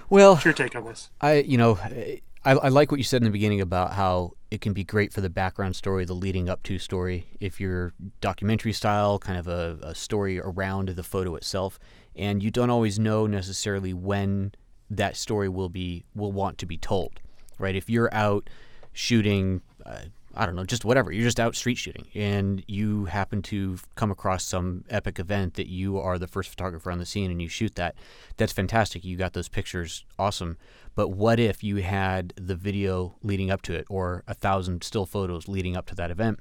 [0.08, 1.10] Well, what's your take on this?
[1.20, 4.60] I, you know, I, I like what you said in the beginning about how it
[4.60, 7.26] can be great for the background story, the leading up to story.
[7.38, 11.78] If you're documentary style, kind of a, a story around the photo itself,
[12.16, 14.52] and you don't always know necessarily when
[14.90, 17.20] that story will be will want to be told,
[17.58, 17.76] right?
[17.76, 18.50] If you're out
[18.92, 19.62] shooting.
[19.86, 20.00] Uh,
[20.34, 21.10] I don't know, just whatever.
[21.10, 25.68] You're just out street shooting and you happen to come across some epic event that
[25.68, 27.96] you are the first photographer on the scene and you shoot that.
[28.36, 29.04] That's fantastic.
[29.04, 30.04] You got those pictures.
[30.18, 30.56] Awesome.
[30.94, 35.06] But what if you had the video leading up to it or a thousand still
[35.06, 36.38] photos leading up to that event?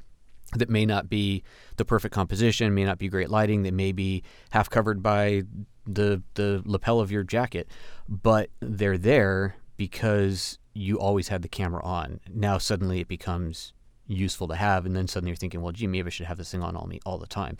[0.55, 1.43] That may not be
[1.77, 5.43] the perfect composition, may not be great lighting, that may be half covered by
[5.85, 7.67] the the lapel of your jacket,
[8.07, 12.19] but they're there because you always had the camera on.
[12.33, 13.73] Now suddenly it becomes
[14.09, 14.85] useful to have.
[14.85, 16.87] And then suddenly you're thinking, well, gee, maybe I should have this thing on all
[16.87, 17.57] me all the time.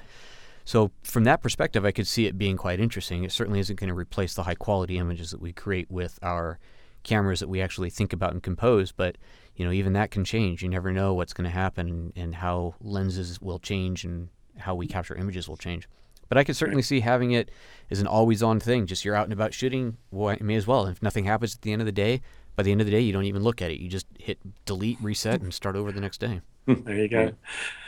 [0.66, 3.24] So from that perspective, I could see it being quite interesting.
[3.24, 6.60] It certainly isn't going to replace the high quality images that we create with our
[7.04, 8.92] cameras that we actually think about and compose.
[8.92, 9.18] But
[9.56, 10.62] you know, even that can change.
[10.62, 14.88] You never know what's going to happen and how lenses will change and how we
[14.88, 15.88] capture images will change.
[16.30, 17.50] But I could certainly see having it
[17.90, 18.86] as an always-on thing.
[18.86, 20.86] Just you're out and about shooting, well, may as well.
[20.86, 22.22] If nothing happens at the end of the day,
[22.60, 23.80] by the end of the day, you don't even look at it.
[23.80, 26.42] You just hit delete, reset, and start over the next day.
[26.68, 27.32] there you go.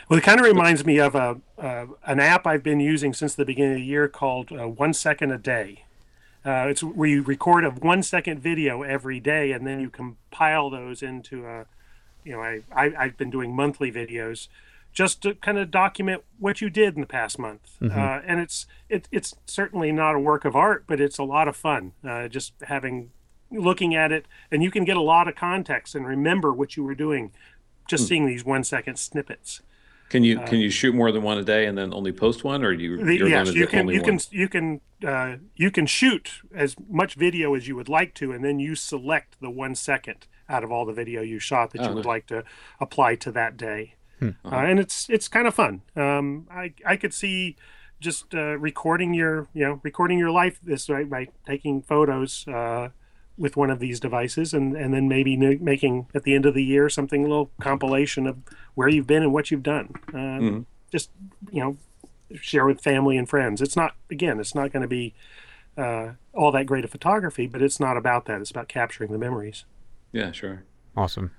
[0.08, 3.34] Well, it kind of reminds me of a uh, an app I've been using since
[3.34, 5.84] the beginning of the year called uh, One Second a Day.
[6.42, 10.70] Uh, it's where you record a one second video every day, and then you compile
[10.70, 11.66] those into a,
[12.24, 14.48] you know, I, I I've been doing monthly videos,
[14.94, 17.76] just to kind of document what you did in the past month.
[17.82, 18.00] Mm-hmm.
[18.00, 21.46] Uh, and it's it, it's certainly not a work of art, but it's a lot
[21.46, 21.92] of fun.
[22.02, 23.10] Uh, just having
[23.52, 26.84] looking at it, and you can get a lot of context and remember what you
[26.84, 27.32] were doing,
[27.88, 28.08] just mm.
[28.08, 29.62] seeing these one second snippets.
[30.12, 32.44] Can you uh, can you shoot more than one a day and then only post
[32.44, 33.02] one, or you?
[33.02, 33.88] The, yes, you can.
[33.88, 34.20] You can.
[34.30, 34.80] You can.
[35.02, 38.74] Uh, you can shoot as much video as you would like to, and then you
[38.74, 42.04] select the one second out of all the video you shot that oh, you would
[42.04, 42.44] like to
[42.78, 43.94] apply to that day.
[44.18, 44.28] Hmm.
[44.44, 44.56] Uh-huh.
[44.56, 45.80] Uh, and it's it's kind of fun.
[45.96, 47.56] Um, I I could see
[47.98, 52.90] just uh, recording your you know recording your life this way by taking photos uh,
[53.38, 56.62] with one of these devices and, and then maybe making at the end of the
[56.62, 58.36] year something a little compilation of
[58.74, 59.92] where you've been and what you've done.
[60.08, 60.60] Uh, mm-hmm.
[60.90, 61.10] just
[61.50, 61.76] you know
[62.40, 63.60] share with family and friends.
[63.60, 65.14] It's not again it's not going to be
[65.76, 68.40] uh, all that great a photography but it's not about that.
[68.40, 69.64] It's about capturing the memories.
[70.12, 70.64] Yeah sure.
[70.96, 71.30] Awesome.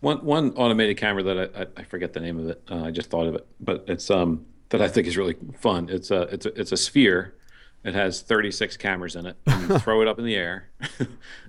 [0.00, 2.62] One one automated camera that I, I, I forget the name of it.
[2.70, 3.46] Uh, I just thought of it.
[3.60, 5.88] But it's um that I think is really fun.
[5.90, 7.34] It's a it's a it's a sphere
[7.84, 9.36] it has 36 cameras in it.
[9.46, 10.70] you throw it up in the air,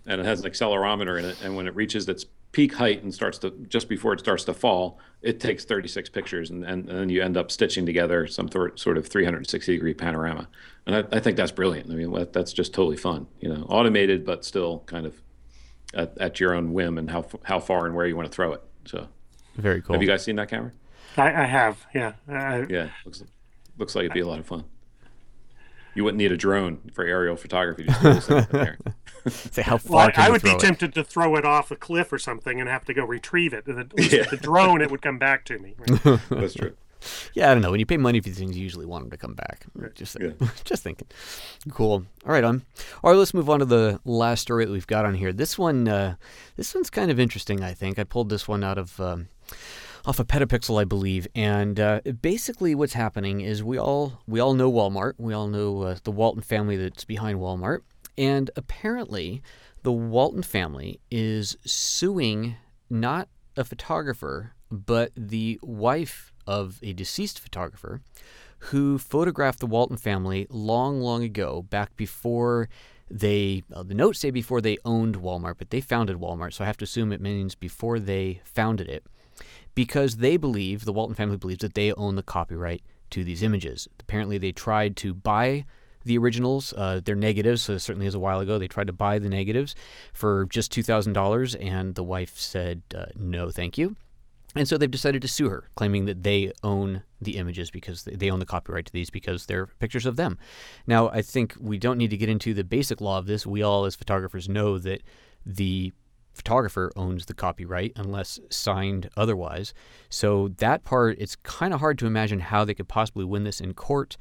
[0.05, 1.41] and it has an accelerometer in it.
[1.43, 4.53] And when it reaches its peak height and starts to just before it starts to
[4.53, 8.47] fall, it takes 36 pictures, and, and, and then you end up stitching together some
[8.47, 10.47] th- sort of 360 degree panorama.
[10.85, 11.91] And I, I think that's brilliant.
[11.91, 13.27] I mean, that, that's just totally fun.
[13.39, 15.21] You know, automated, but still kind of
[15.93, 18.53] at, at your own whim and how how far and where you want to throw
[18.53, 18.61] it.
[18.85, 19.07] So
[19.55, 19.93] very cool.
[19.95, 20.71] Have you guys seen that camera?
[21.17, 21.83] I, I have.
[21.95, 22.13] Yeah.
[22.27, 22.89] I, yeah.
[23.05, 23.23] Looks
[23.77, 24.63] looks like it'd be a lot of fun
[25.97, 27.85] you wouldn't need a drone for aerial photography.
[27.85, 28.77] Just there.
[29.27, 30.07] Say how far?
[30.07, 30.59] Well, I would be it?
[30.59, 33.65] tempted to throw it off a cliff or something and have to go retrieve it.
[33.65, 34.23] And yeah.
[34.29, 35.75] the drone, it would come back to me.
[35.77, 36.19] Right?
[36.29, 36.75] That's true.
[37.33, 37.71] Yeah, I don't know.
[37.71, 39.65] When you pay money for these things, you usually want them to come back.
[39.73, 39.93] Right.
[39.95, 40.31] Just, yeah.
[40.63, 41.07] just thinking.
[41.71, 42.05] Cool.
[42.25, 42.63] All right, on.
[43.03, 45.33] All right, let's move on to the last story that we've got on here.
[45.33, 46.15] This one, uh,
[46.55, 47.63] this one's kind of interesting.
[47.63, 48.99] I think I pulled this one out of.
[48.99, 49.29] Um,
[50.07, 51.27] off of Petapixel, I believe.
[51.35, 55.13] And uh, basically, what's happening is we all we all know Walmart.
[55.17, 57.81] We all know uh, the Walton family that's behind Walmart.
[58.17, 59.43] And apparently,
[59.83, 62.55] the Walton family is suing
[62.89, 68.01] not a photographer, but the wife of a deceased photographer
[68.59, 72.69] who photographed the Walton family long, long ago, back before
[73.11, 76.67] they, uh, the notes say before they owned Walmart, but they founded Walmart, so I
[76.67, 79.05] have to assume it means before they founded it
[79.77, 83.87] because they believe, the Walton family believes, that they own the copyright to these images.
[83.99, 85.65] Apparently, they tried to buy
[86.03, 86.73] the originals.
[86.73, 89.75] Uh, they're negatives, so certainly as a while ago, they tried to buy the negatives
[90.13, 93.95] for just $2,000, and the wife said, uh, no, thank you.
[94.55, 98.31] And so they've decided to sue her, claiming that they own the images because they
[98.31, 100.39] own the copyright to these because they're pictures of them.
[100.87, 103.45] Now, I think we don't need to get into the basic law of this.
[103.45, 105.03] We all, as photographers, know that
[105.45, 105.93] the
[106.37, 109.73] photographer owns the copyright unless signed otherwise.
[110.09, 113.59] So that part, it's kind of hard to imagine how they could possibly win this
[113.59, 114.15] in court,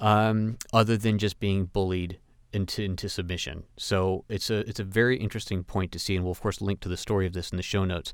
[0.00, 2.18] um, other than just being bullied
[2.52, 3.64] into into submission.
[3.76, 6.80] So it's a it's a very interesting point to see, and we'll of course link
[6.80, 8.12] to the story of this in the show notes.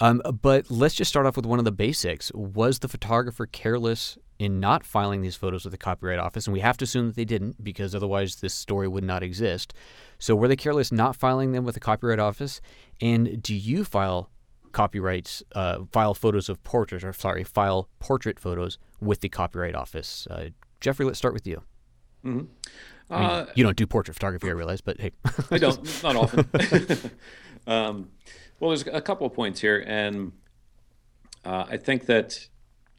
[0.00, 2.32] Um, but let's just start off with one of the basics.
[2.34, 6.46] Was the photographer careless in not filing these photos with the Copyright Office?
[6.46, 9.74] And we have to assume that they didn't because otherwise this story would not exist.
[10.18, 12.62] So were they careless not filing them with the Copyright Office?
[13.00, 14.30] And do you file
[14.72, 20.26] copyrights, uh, file photos of portraits, or sorry, file portrait photos with the Copyright Office?
[20.30, 21.62] Uh, Jeffrey, let's start with you.
[22.24, 22.44] Mm-hmm.
[23.12, 25.10] I mean, uh, you don't do portrait photography, I realize, but hey.
[25.50, 26.48] I don't, not often.
[27.66, 28.10] um,
[28.60, 30.32] well, there's a couple of points here, and
[31.44, 32.48] uh, I think that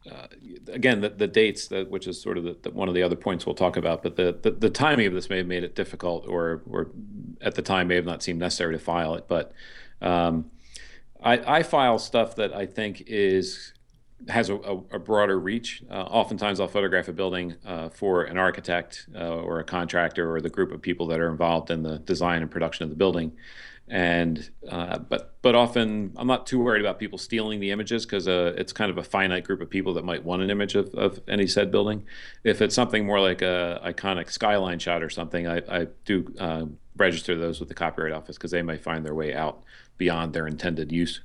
[0.10, 0.28] uh,
[0.68, 3.46] again, the, the dates, that, which is sort of the, one of the other points
[3.46, 6.28] we'll talk about, but the, the, the, timing of this may have made it difficult,
[6.28, 6.90] or or
[7.40, 9.26] at the time may have not seemed necessary to file it.
[9.28, 9.52] But
[10.02, 10.50] um,
[11.22, 13.74] I, I, file stuff that I think is
[14.28, 15.84] has a, a, a broader reach.
[15.88, 20.42] Uh, oftentimes, I'll photograph a building uh, for an architect uh, or a contractor or
[20.42, 23.34] the group of people that are involved in the design and production of the building
[23.88, 28.28] and uh, but but often I'm not too worried about people stealing the images because
[28.28, 30.94] uh, it's kind of a finite group of people that might want an image of,
[30.96, 32.06] of any said building.
[32.44, 36.66] If it's something more like a iconic skyline shot or something, I, I do uh,
[36.96, 39.64] register those with the Copyright Office because they might find their way out
[39.98, 41.22] beyond their intended use.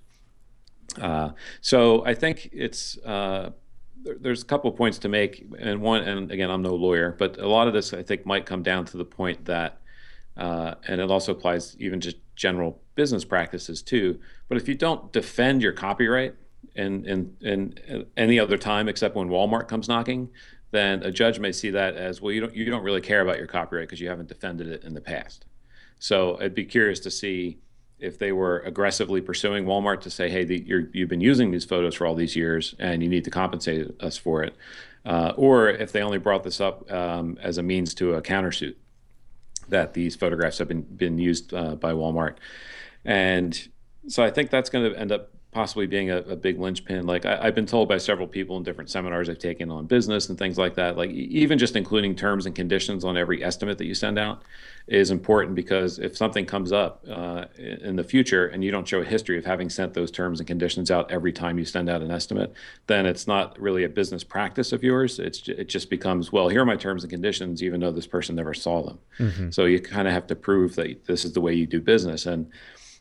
[1.00, 3.50] Uh, so I think it's uh,
[4.20, 7.48] there's a couple points to make, and one, and again, I'm no lawyer, but a
[7.48, 9.80] lot of this I think might come down to the point that
[10.36, 14.20] uh, and it also applies even just general business practices too.
[14.48, 16.34] But if you don't defend your copyright,
[16.76, 20.28] in, in, in any other time except when Walmart comes knocking,
[20.70, 22.32] then a judge may see that as well.
[22.32, 24.94] You don't you don't really care about your copyright because you haven't defended it in
[24.94, 25.46] the past.
[25.98, 27.58] So I'd be curious to see
[27.98, 31.64] if they were aggressively pursuing Walmart to say, "Hey, the, you have been using these
[31.64, 34.54] photos for all these years, and you need to compensate us for it,"
[35.06, 38.74] uh, or if they only brought this up um, as a means to a countersuit
[39.68, 42.36] that these photographs have been been used uh, by Walmart,
[43.04, 43.68] and
[44.08, 47.06] so I think that's going to end up possibly being a, a big linchpin.
[47.06, 50.28] Like I, have been told by several people in different seminars I've taken on business
[50.28, 50.98] and things like that.
[50.98, 54.42] Like even just including terms and conditions on every estimate that you send out
[54.86, 59.00] is important because if something comes up uh, in the future and you don't show
[59.00, 62.02] a history of having sent those terms and conditions out every time you send out
[62.02, 62.52] an estimate,
[62.86, 65.18] then it's not really a business practice of yours.
[65.18, 68.36] It's it just becomes well, here are my terms and conditions, even though this person
[68.36, 68.98] never saw them.
[69.18, 69.50] Mm-hmm.
[69.52, 72.26] So you kind of have to prove that this is the way you do business
[72.26, 72.52] and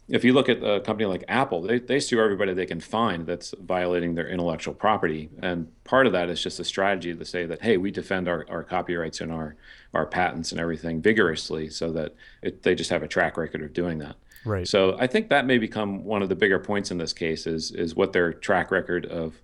[0.08, 3.26] if you look at a company like Apple, they, they sue everybody they can find
[3.26, 5.30] that's violating their intellectual property.
[5.42, 8.46] And part of that is just a strategy to say that, hey, we defend our,
[8.48, 9.56] our copyrights and our,
[9.94, 12.14] our patents and everything vigorously so that
[12.44, 14.16] it, they just have a track record of doing that.
[14.46, 14.68] Right.
[14.68, 17.72] So I think that may become one of the bigger points in this case is,
[17.72, 19.42] is what their track record of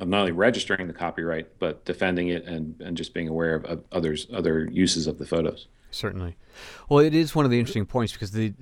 [0.00, 3.64] of not only registering the copyright but defending it and, and just being aware of,
[3.66, 5.68] of others other uses of the photos.
[5.94, 6.36] Certainly.
[6.88, 8.52] Well, it is one of the interesting points because the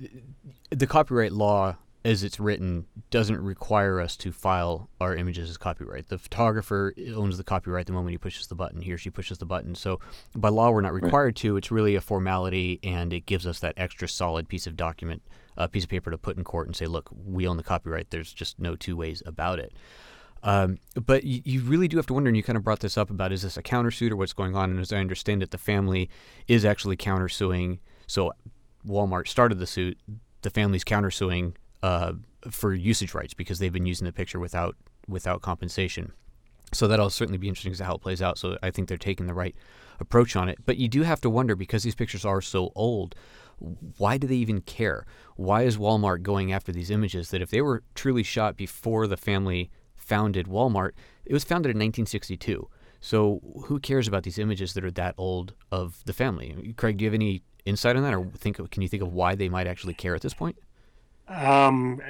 [0.69, 6.09] the copyright law as it's written doesn't require us to file our images as copyright.
[6.09, 8.81] The photographer owns the copyright the moment he pushes the button.
[8.81, 9.73] He or she pushes the button.
[9.73, 9.99] So
[10.35, 11.35] by law, we're not required right.
[11.37, 11.57] to.
[11.57, 15.21] It's really a formality, and it gives us that extra solid piece of document,
[15.57, 17.63] a uh, piece of paper to put in court and say, "Look, we own the
[17.63, 18.09] copyright.
[18.09, 19.73] There's just no two ways about it."
[20.43, 22.97] Um, but you, you, really do have to wonder, and you kind of brought this
[22.97, 24.71] up about is this a countersuit or what's going on?
[24.71, 26.09] And as I understand it, the family
[26.49, 27.79] is actually countersuing.
[28.07, 28.33] So
[28.85, 29.97] Walmart started the suit.
[30.41, 32.13] The family's countersuing uh,
[32.51, 34.75] for usage rights because they've been using the picture without
[35.07, 36.11] without compensation.
[36.73, 38.37] So that'll certainly be interesting to how it plays out.
[38.37, 39.55] So I think they're taking the right
[39.99, 40.57] approach on it.
[40.65, 43.15] But you do have to wonder because these pictures are so old,
[43.97, 45.05] why do they even care?
[45.35, 49.17] Why is Walmart going after these images that if they were truly shot before the
[49.17, 49.69] family
[50.03, 50.91] founded Walmart,
[51.25, 52.67] it was founded in 1962.
[52.99, 56.73] So who cares about these images that are that old of the family?
[56.77, 59.35] Craig, do you have any insight on that, or think can you think of why
[59.35, 60.57] they might actually care at this point?
[61.27, 62.01] Um,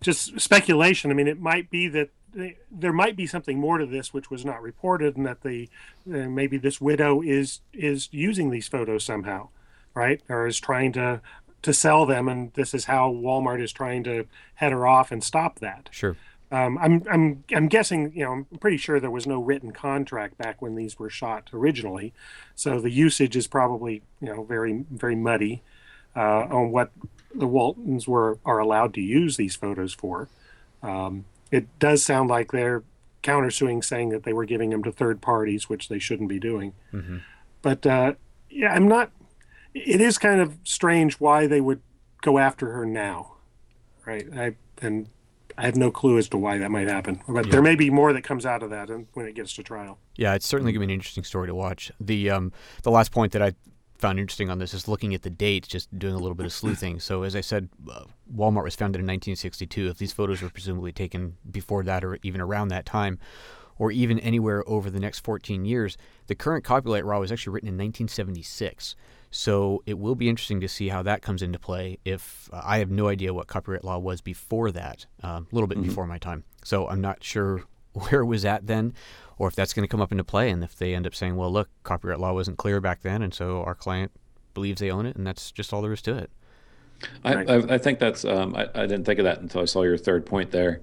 [0.00, 1.10] just speculation.
[1.10, 4.30] I mean, it might be that they, there might be something more to this which
[4.30, 5.68] was not reported, and that the
[6.06, 9.48] uh, maybe this widow is is using these photos somehow,
[9.94, 11.20] right, or is trying to
[11.62, 15.22] to sell them, and this is how Walmart is trying to head her off and
[15.22, 15.88] stop that.
[15.92, 16.16] Sure.
[16.52, 20.36] Um, I'm I'm I'm guessing you know I'm pretty sure there was no written contract
[20.36, 22.12] back when these were shot originally,
[22.56, 25.62] so the usage is probably you know very very muddy
[26.16, 26.90] uh, on what
[27.34, 30.28] the Waltons were are allowed to use these photos for.
[30.82, 32.82] Um, it does sound like they're
[33.22, 36.72] countersuing, saying that they were giving them to third parties, which they shouldn't be doing.
[36.92, 37.18] Mm-hmm.
[37.62, 38.14] But uh,
[38.48, 39.12] yeah, I'm not.
[39.72, 41.80] It is kind of strange why they would
[42.22, 43.34] go after her now,
[44.04, 44.26] right?
[44.34, 45.08] I and
[45.60, 47.52] I have no clue as to why that might happen, but yeah.
[47.52, 49.98] there may be more that comes out of that when it gets to trial.
[50.16, 51.92] Yeah, it's certainly going to be an interesting story to watch.
[52.00, 53.52] The um, the last point that I
[53.98, 56.52] found interesting on this is looking at the dates, just doing a little bit of
[56.52, 56.98] sleuthing.
[56.98, 59.88] So, as I said, uh, Walmart was founded in 1962.
[59.88, 63.18] If these photos were presumably taken before that or even around that time,
[63.78, 65.96] or even anywhere over the next 14 years,
[66.26, 68.94] the current copyright law was actually written in 1976.
[69.30, 71.98] So it will be interesting to see how that comes into play.
[72.04, 75.68] If uh, I have no idea what copyright law was before that, uh, a little
[75.68, 75.88] bit mm-hmm.
[75.88, 78.92] before my time, so I'm not sure where it was at then,
[79.38, 80.50] or if that's going to come up into play.
[80.50, 83.32] And if they end up saying, "Well, look, copyright law wasn't clear back then, and
[83.32, 84.10] so our client
[84.52, 86.30] believes they own it, and that's just all there is to it."
[87.24, 88.24] I, I, I think that's.
[88.24, 90.80] Um, I, I, didn't think of that until I saw your third point there,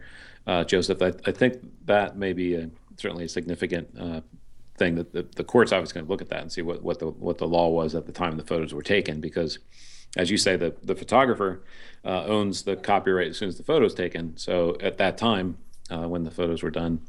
[0.48, 1.02] uh, Joseph.
[1.02, 4.22] I, I, think that may be a, certainly a significant uh,
[4.78, 7.00] thing that the, the court's always going to look at that and see what, what
[7.00, 9.60] the what the law was at the time the photos were taken because
[10.16, 11.64] as you say the the photographer
[12.06, 15.58] uh, owns the copyright as soon as the photo is taken so at that time
[15.90, 17.02] uh, when the photos were done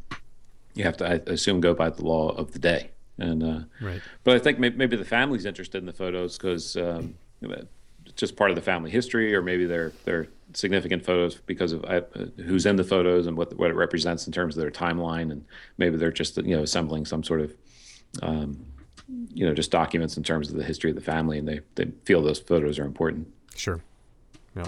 [0.75, 4.01] you have to I assume go by the law of the day and uh, right.
[4.25, 7.15] but I think maybe, maybe the family's interested in the photos because um,
[8.19, 12.01] just part of the family history or maybe they're they're significant photos because of uh,
[12.39, 15.45] who's in the photos and what what it represents in terms of their timeline, and
[15.79, 17.55] maybe they're just you know assembling some sort of
[18.23, 18.59] um,
[19.33, 21.87] you know just documents in terms of the history of the family, and they they
[22.05, 23.29] feel those photos are important.
[23.55, 23.81] Sure.
[24.57, 24.67] Yeah.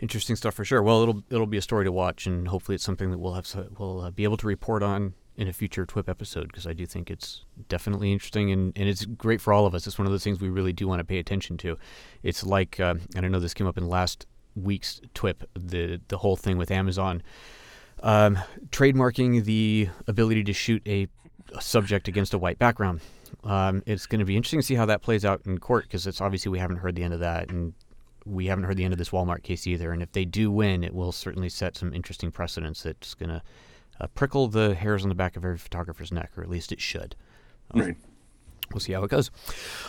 [0.00, 0.82] Interesting stuff for sure.
[0.82, 3.46] Well, it'll it'll be a story to watch, and hopefully it's something that we'll have
[3.78, 6.86] we'll uh, be able to report on in a future TWIP episode because I do
[6.86, 9.86] think it's definitely interesting and, and it's great for all of us.
[9.86, 11.76] It's one of those things we really do want to pay attention to.
[12.22, 16.18] It's like, uh, and I know this came up in last week's TWIP, the the
[16.18, 17.22] whole thing with Amazon
[18.02, 18.38] um,
[18.70, 21.06] trademarking the ability to shoot a,
[21.54, 23.00] a subject against a white background.
[23.44, 26.06] Um, it's going to be interesting to see how that plays out in court because
[26.06, 27.72] it's obviously we haven't heard the end of that, and
[28.24, 29.92] we haven't heard the end of this Walmart case either.
[29.92, 33.42] And if they do win, it will certainly set some interesting precedents that's going to
[34.02, 36.80] uh, prickle the hairs on the back of every photographer's neck, or at least it
[36.80, 37.14] should.
[37.72, 37.96] Um, Right.
[38.72, 39.30] We'll see how it goes.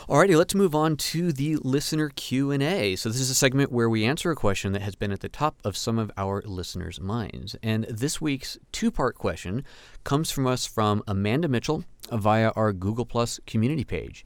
[0.09, 2.95] Alrighty, let's move on to the listener Q&A.
[2.97, 5.29] So this is a segment where we answer a question that has been at the
[5.29, 7.55] top of some of our listeners' minds.
[7.63, 9.63] And this week's two-part question
[10.03, 14.25] comes from us from Amanda Mitchell via our Google Plus community page.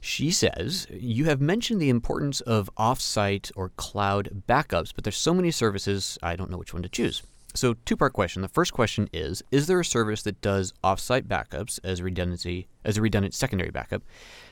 [0.00, 5.34] She says, You have mentioned the importance of offsite or cloud backups, but there's so
[5.34, 7.22] many services, I don't know which one to choose.
[7.54, 8.42] So, two part question.
[8.42, 12.96] The first question is Is there a service that does offsite backups as redundancy as
[12.96, 14.02] a redundant secondary backup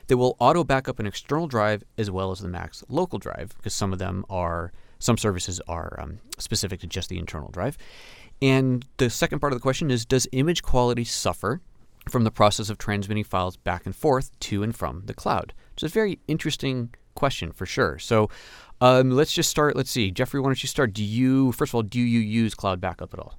[0.07, 3.53] that will auto backup an external drive as well as the Mac's local drive?
[3.57, 7.77] Because some of them are some services are um, specific to just the internal drive.
[8.41, 11.61] And the second part of the question is Does image quality suffer
[12.09, 15.53] from the process of transmitting files back and forth to and from the cloud?
[15.73, 17.99] It's a very interesting question for sure.
[17.99, 18.29] So
[18.81, 19.75] um, let's just start.
[19.75, 20.93] Let's see, Jeffrey, why don't you start?
[20.93, 23.37] Do you first of all do you use cloud backup at all?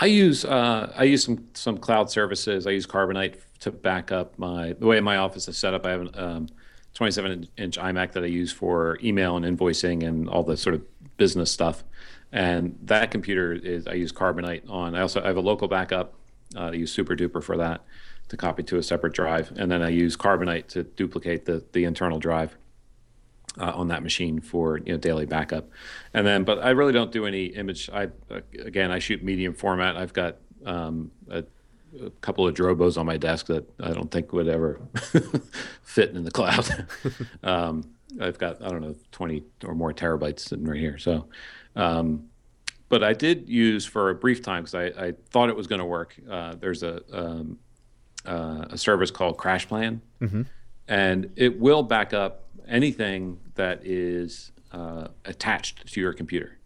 [0.00, 2.66] I use uh, I use some some cloud services.
[2.66, 5.86] I use Carbonite to back up my the way my office is set up.
[5.86, 6.48] I have a um,
[6.94, 10.82] 27 inch iMac that I use for email and invoicing and all the sort of
[11.16, 11.84] business stuff.
[12.32, 14.94] And that computer is I use Carbonite on.
[14.94, 16.14] I also I have a local backup.
[16.56, 17.82] Uh, I use SuperDuper for that
[18.28, 21.84] to copy to a separate drive, and then I use Carbonite to duplicate the the
[21.84, 22.56] internal drive
[23.58, 25.68] uh, on that machine for you know daily backup,
[26.14, 27.90] and then but I really don't do any image.
[27.92, 29.96] I uh, again I shoot medium format.
[29.96, 31.44] I've got um, a,
[32.04, 34.80] a couple of Drobos on my desk that I don't think would ever
[35.82, 36.86] fit in the cloud.
[37.42, 37.90] um,
[38.20, 40.98] I've got I don't know twenty or more terabytes sitting right here.
[40.98, 41.26] So,
[41.76, 42.28] um,
[42.88, 45.80] but I did use for a brief time because I, I thought it was going
[45.80, 46.14] to work.
[46.30, 47.58] Uh, there's a um,
[48.26, 50.00] uh, a service called Crash Plan,
[50.88, 52.41] and it will back up
[52.72, 56.58] anything that is uh, attached to your computer.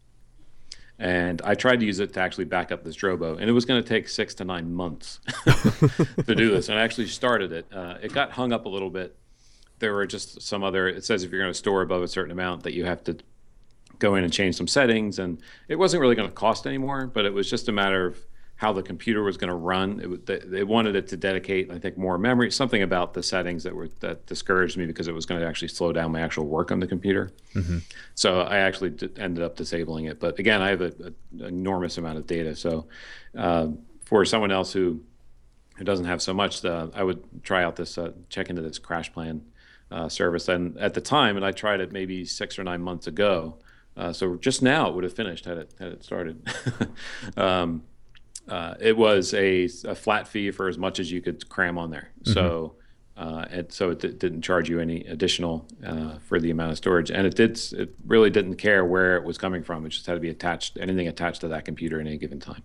[0.98, 3.66] And I tried to use it to actually back up this Drobo, and it was
[3.66, 6.70] going to take six to nine months to do this.
[6.70, 7.66] And I actually started it.
[7.70, 9.14] Uh, it got hung up a little bit.
[9.78, 10.88] There were just some other.
[10.88, 13.18] It says if you're going to store above a certain amount, that you have to
[13.98, 15.38] go in and change some settings, and
[15.68, 17.06] it wasn't really going to cost anymore.
[17.06, 18.18] But it was just a matter of
[18.56, 20.00] how the computer was going to run.
[20.00, 22.50] It, they, they wanted it to dedicate, I think, more memory.
[22.50, 25.68] Something about the settings that were that discouraged me because it was going to actually
[25.68, 27.32] slow down my actual work on the computer.
[28.14, 30.18] So I actually d- ended up disabling it.
[30.18, 32.56] But again, I have an enormous amount of data.
[32.56, 32.86] So
[33.36, 33.68] uh,
[34.06, 35.02] for someone else who
[35.76, 38.78] who doesn't have so much, uh, I would try out this, uh, check into this
[38.78, 39.42] crash plan
[39.90, 40.48] uh, service.
[40.48, 43.58] And at the time, and I tried it maybe six or nine months ago.
[43.96, 46.46] Uh, so just now it would have finished had it had it started.
[47.36, 47.82] um,
[48.48, 51.90] uh, it was a, a flat fee for as much as you could cram on
[51.90, 52.10] there.
[52.22, 52.74] So,
[53.16, 56.76] uh, and so it d- didn't charge you any additional uh, for the amount of
[56.76, 57.58] storage, and it did.
[57.72, 59.86] It really didn't care where it was coming from.
[59.86, 62.62] It just had to be attached, anything attached to that computer at any given time.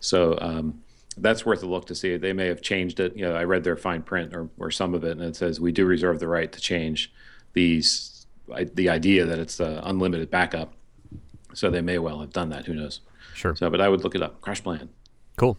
[0.00, 0.82] So um,
[1.16, 2.16] that's worth a look to see.
[2.16, 3.16] They may have changed it.
[3.16, 5.60] You know, I read their fine print or, or some of it, and it says
[5.60, 7.12] we do reserve the right to change
[7.52, 8.26] these.
[8.54, 10.72] I, the idea that it's uh, unlimited backup.
[11.52, 12.66] So they may well have done that.
[12.66, 13.00] Who knows?
[13.34, 13.56] Sure.
[13.56, 14.40] So, but I would look it up.
[14.40, 14.88] Crash Plan.
[15.40, 15.56] Cool.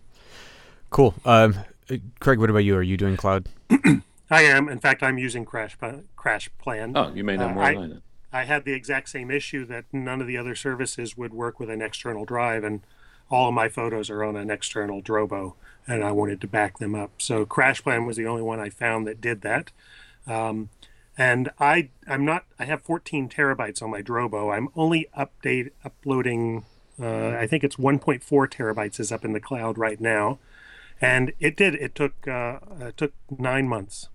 [0.92, 1.16] Cool.
[1.26, 1.56] Um,
[1.90, 2.76] uh, Craig, what about you?
[2.76, 3.50] Are you doing cloud?
[4.30, 4.70] I am.
[4.70, 5.76] In fact, I'm using Crash
[6.16, 6.96] Crash Plan.
[6.96, 8.02] Oh, you may know Uh, more I- than I do.
[8.32, 11.70] I had the exact same issue that none of the other services would work with
[11.72, 12.82] an external drive, and
[13.32, 15.56] all of my photos are on an external Drobo,
[15.88, 17.12] and I wanted to back them up.
[17.18, 19.72] So Crash Plan was the only one I found that did that.
[20.28, 20.70] Um,
[21.18, 22.46] and I, I'm not.
[22.60, 24.56] I have 14 terabytes on my Drobo.
[24.56, 26.66] I'm only update uploading.
[27.02, 30.40] Uh, I think it's 1.4 terabytes is up in the cloud right now,
[31.02, 31.74] and it did.
[31.76, 34.10] It took uh, it took nine months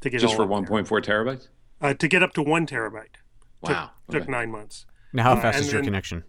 [0.00, 0.82] to get Just all for up there.
[0.82, 1.48] 1.4 terabytes?
[1.80, 3.16] uh, to get up to one terabyte.
[3.60, 3.90] Wow.
[4.10, 4.30] took Okay.
[4.30, 4.86] nine months.
[5.12, 6.24] Now, how Uh, fast and is your then- connection?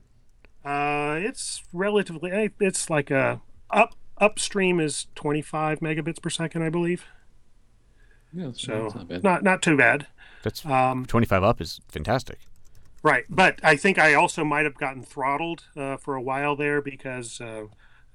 [0.65, 2.31] Uh, it's relatively.
[2.31, 7.05] eh, It's like a up upstream is 25 megabits per second, I believe.
[8.33, 9.23] Yeah, that's, So not bad.
[9.23, 10.07] not not too bad.
[10.43, 12.39] That's Um, 25 up is fantastic.
[13.07, 16.81] Right, but I think I also might have gotten throttled uh, for a while there
[16.81, 17.65] because uh,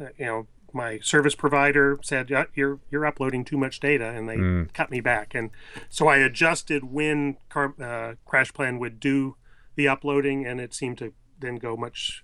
[0.00, 4.28] uh, you know my service provider said "Yeah, you're you're uploading too much data, and
[4.28, 4.36] they
[4.72, 5.34] cut me back.
[5.34, 5.50] And
[5.88, 9.36] so I adjusted when Car- uh, Crash Plan would do
[9.74, 12.22] the uploading, and it seemed to then go much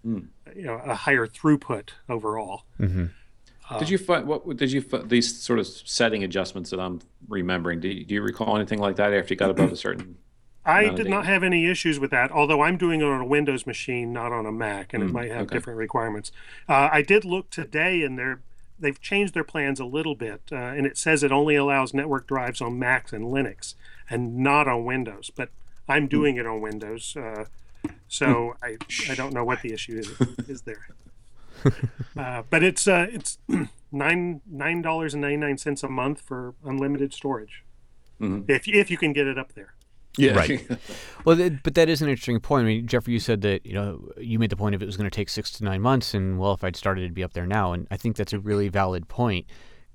[0.55, 2.62] you know a higher throughput overall.
[3.79, 7.81] did you find what did you fi- these sort of setting adjustments that I'm remembering?
[7.81, 10.16] Do you, do you recall anything like that after you got above a certain?
[10.69, 13.66] I did not have any issues with that, although I'm doing it on a Windows
[13.66, 15.55] machine, not on a Mac, and it might have okay.
[15.57, 16.31] different requirements.
[16.69, 18.41] Uh, I did look today, and they're
[18.79, 22.27] they've changed their plans a little bit, uh, and it says it only allows network
[22.27, 23.75] drives on Macs and Linux,
[24.11, 25.31] and not on Windows.
[25.35, 25.49] But
[25.89, 27.47] I'm doing it on Windows, uh,
[28.07, 28.77] so I
[29.09, 30.11] I don't know what the issue is
[30.49, 30.87] is there.
[32.16, 33.39] Uh, but it's uh, it's
[33.93, 37.64] nine nine dollars and ninety nine cents a month for unlimited storage,
[38.49, 39.75] if if you can get it up there.
[40.19, 40.33] Yeah.
[40.33, 40.66] Right.
[41.25, 42.62] Well, th- but that is an interesting point.
[42.64, 44.97] I mean, Jeffrey, you said that you know you made the point of it was
[44.97, 47.35] going to take six to nine months, and well, if I'd started, it'd be up
[47.35, 47.73] there now.
[47.73, 49.45] And I think that's a really valid point.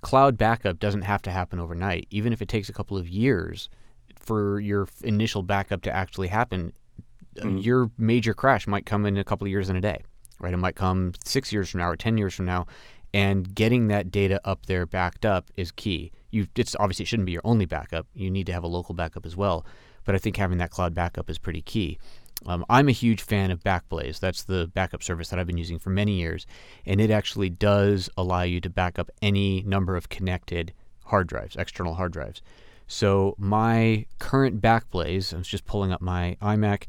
[0.02, 3.68] Cloud backup doesn't have to happen overnight, even if it takes a couple of years
[4.20, 6.74] for your initial backup to actually happen.
[7.44, 10.04] uh, Your major crash might come in a couple of years in a day,
[10.40, 10.54] right?
[10.54, 12.68] It might come six years from now or ten years from now,
[13.14, 16.12] and getting that data up there backed up is key.
[16.32, 18.06] You, it's obviously it shouldn't be your only backup.
[18.14, 19.66] You need to have a local backup as well,
[20.06, 21.98] but I think having that cloud backup is pretty key.
[22.46, 24.20] Um, I'm a huge fan of Backblaze.
[24.20, 26.46] That's the backup service that I've been using for many years,
[26.86, 30.74] and it actually does allow you to back up any number of connected
[31.06, 32.42] hard drives, external hard drives.
[32.88, 36.84] So my current Backblaze, I was just pulling up my iMac.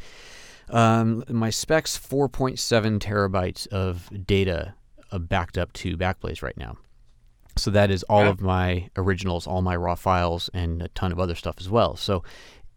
[0.70, 4.74] Um, my specs 4.7 terabytes of data
[5.12, 6.76] uh, backed up to Backblaze right now.
[7.56, 11.20] So that is all of my originals, all my raw files, and a ton of
[11.20, 11.94] other stuff as well.
[11.94, 12.24] So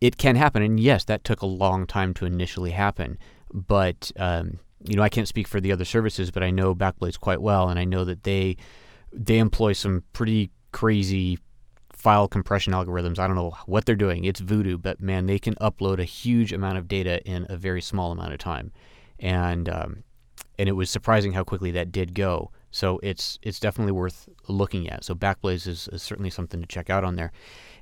[0.01, 3.17] it can happen, and yes, that took a long time to initially happen.
[3.53, 7.19] But um, you know, I can't speak for the other services, but I know Backblaze
[7.19, 8.57] quite well, and I know that they
[9.11, 11.39] they employ some pretty crazy
[11.93, 13.17] file compression algorithms.
[13.17, 14.25] I don't know what they're doing.
[14.25, 17.81] It's voodoo, but man, they can upload a huge amount of data in a very
[17.81, 18.71] small amount of time,
[19.19, 20.03] and um,
[20.59, 22.51] and it was surprising how quickly that did go.
[22.69, 25.03] So it's it's definitely worth looking at.
[25.03, 27.31] So Backblaze is, is certainly something to check out on there,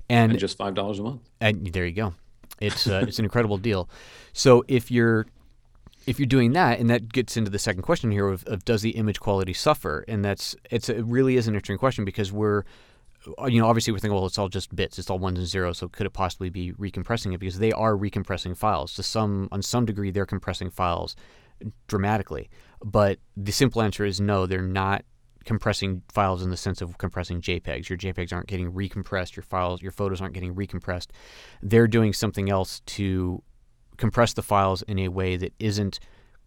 [0.09, 1.21] and and just five dollars a month.
[1.41, 2.13] and there you go.
[2.59, 3.89] It's uh, it's an incredible deal.
[4.33, 5.25] So if you're
[6.07, 8.81] if you're doing that, and that gets into the second question here of, of does
[8.81, 10.05] the image quality suffer?
[10.07, 12.63] And that's it's it really is an interesting question because we're
[13.41, 15.47] uh, you know obviously we're thinking well it's all just bits it's all ones and
[15.47, 19.49] zeros so could it possibly be recompressing it because they are recompressing files to some
[19.51, 21.15] on some degree they're compressing files
[21.87, 22.49] dramatically
[22.83, 25.03] but the simple answer is no they're not
[25.45, 27.89] compressing files in the sense of compressing JPEGs.
[27.89, 29.35] Your JPEGs aren't getting recompressed.
[29.35, 31.07] Your files, your photos aren't getting recompressed.
[31.61, 33.41] They're doing something else to
[33.97, 35.99] compress the files in a way that isn't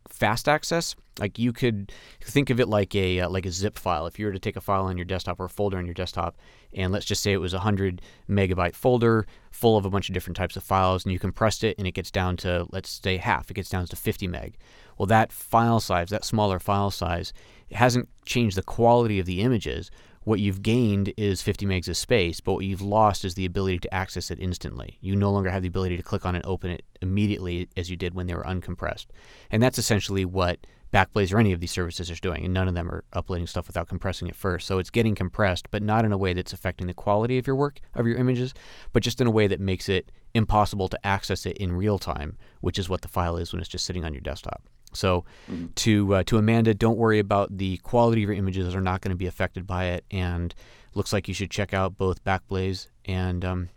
[0.09, 0.94] fast access.
[1.18, 1.92] Like you could
[2.22, 4.07] think of it like a uh, like a zip file.
[4.07, 5.94] If you were to take a file on your desktop or a folder on your
[5.94, 6.36] desktop,
[6.72, 10.14] and let's just say it was a hundred megabyte folder full of a bunch of
[10.14, 13.16] different types of files, and you compressed it, and it gets down to let's say
[13.16, 13.51] half.
[13.51, 14.57] It gets down to 50 meg.
[14.96, 17.32] Well, that file size, that smaller file size,
[17.72, 19.90] hasn't changed the quality of the images.
[20.24, 23.78] What you've gained is 50 megs of space, but what you've lost is the ability
[23.80, 24.98] to access it instantly.
[25.00, 27.96] You no longer have the ability to click on and open it immediately as you
[27.96, 29.06] did when they were uncompressed.
[29.50, 30.58] And that's essentially what
[30.92, 33.66] Backblaze or any of these services are doing, and none of them are uploading stuff
[33.66, 34.66] without compressing it first.
[34.66, 37.56] So it's getting compressed, but not in a way that's affecting the quality of your
[37.56, 38.54] work, of your images,
[38.92, 42.38] but just in a way that makes it impossible to access it in real time,
[42.60, 44.62] which is what the file is when it's just sitting on your desktop.
[44.93, 45.24] So,
[45.76, 49.11] to uh, to Amanda, don't worry about the quality of your images; are not going
[49.11, 50.05] to be affected by it.
[50.11, 50.55] And
[50.95, 53.68] looks like you should check out both Backblaze and um,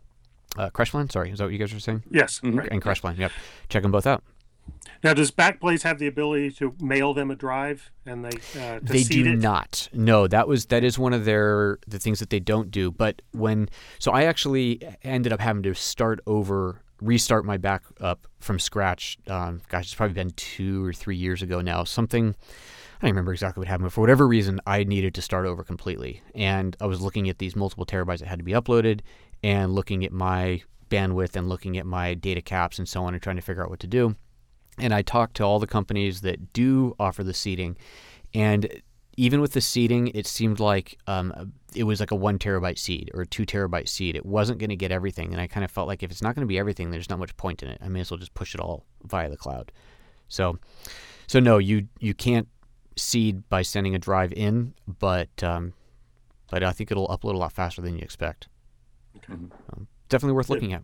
[0.58, 0.70] uh.
[1.10, 2.04] Sorry, is that what you guys were saying?
[2.10, 2.42] Yes.
[2.44, 2.70] right.
[2.72, 3.18] And Crashplan.
[3.18, 3.32] Yep,
[3.70, 4.24] check them both out.
[5.04, 9.04] Now, does Backblaze have the ability to mail them a drive and they uh, they
[9.04, 9.40] do it?
[9.40, 9.90] not.
[9.94, 12.92] No, that was that is one of their the things that they don't do.
[12.92, 18.60] But when so I actually ended up having to start over, restart my backup from
[18.60, 19.18] scratch.
[19.28, 21.84] Um, gosh, it's probably been two or three years ago now.
[21.84, 22.36] Something
[23.02, 25.64] I don't remember exactly what happened, but for whatever reason, I needed to start over
[25.64, 26.22] completely.
[26.36, 29.02] And I was looking at these multiple terabytes that had to be uploaded,
[29.44, 33.24] and looking at my bandwidth and looking at my data caps and so on, and
[33.24, 34.16] trying to figure out what to do
[34.78, 37.78] and I talked to all the companies that do offer the seeding,
[38.34, 38.82] and
[39.18, 43.12] even with the seeding, it seemed like um, it was like a one terabyte seed
[43.14, 44.16] or a two terabyte seed.
[44.16, 46.36] It wasn't going to get everything, and I kind of felt like if it's not
[46.36, 47.80] going to be everything, there's not much point in it.
[47.84, 49.72] I may as well just push it all via the cloud.
[50.28, 50.58] So,
[51.28, 52.48] so no, you you can't
[52.96, 55.74] seed by sending a drive in, but um,
[56.50, 58.48] but I think it'll upload a lot faster than you expect.
[59.30, 59.52] Um,
[60.10, 60.84] definitely worth looking at.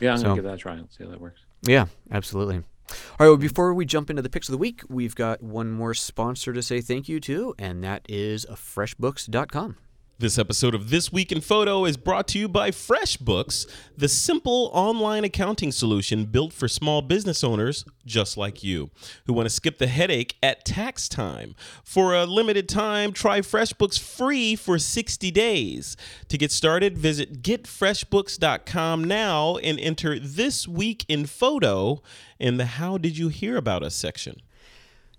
[0.00, 1.40] Yeah, I'm So- gonna give that a try and see how that works.
[1.62, 2.62] Yeah, absolutely.
[2.88, 5.72] All right, well, before we jump into the picks of the week, we've got one
[5.72, 9.76] more sponsor to say thank you to, and that is freshbooks.com.
[10.18, 14.70] This episode of This Week in Photo is brought to you by FreshBooks, the simple
[14.72, 18.88] online accounting solution built for small business owners just like you
[19.26, 21.54] who want to skip the headache at tax time.
[21.84, 25.98] For a limited time, try FreshBooks free for 60 days.
[26.28, 32.00] To get started, visit getfreshbooks.com now and enter This Week in Photo
[32.38, 34.40] in the How Did You Hear About Us section.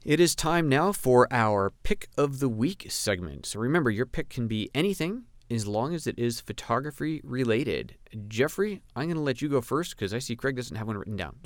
[0.08, 3.46] It is time now for our pick of the week segment.
[3.46, 7.96] So remember, your pick can be anything as long as it is photography related.
[8.30, 10.96] Jeffrey, I'm going to let you go first because I see Craig doesn't have one
[10.96, 11.36] written down.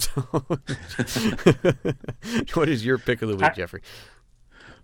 [1.08, 1.26] So
[2.54, 3.82] what is your pick of the week, Jeffrey?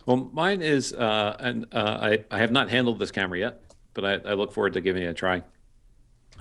[0.07, 3.61] Well, mine is, uh, and uh, I, I have not handled this camera yet,
[3.93, 5.43] but I, I look forward to giving it a try.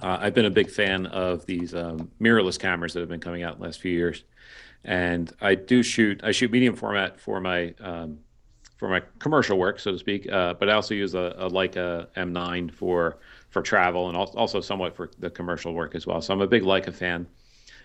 [0.01, 3.43] Uh, I've been a big fan of these um, mirrorless cameras that have been coming
[3.43, 4.25] out in the last few years,
[4.87, 6.21] and I do shoot.
[6.23, 8.19] I shoot medium format for my um,
[8.77, 10.31] for my commercial work, so to speak.
[10.31, 13.19] Uh, but I also use a, a Leica M9 for
[13.51, 16.23] for travel and also somewhat for the commercial work as well.
[16.23, 17.27] So I'm a big Leica fan.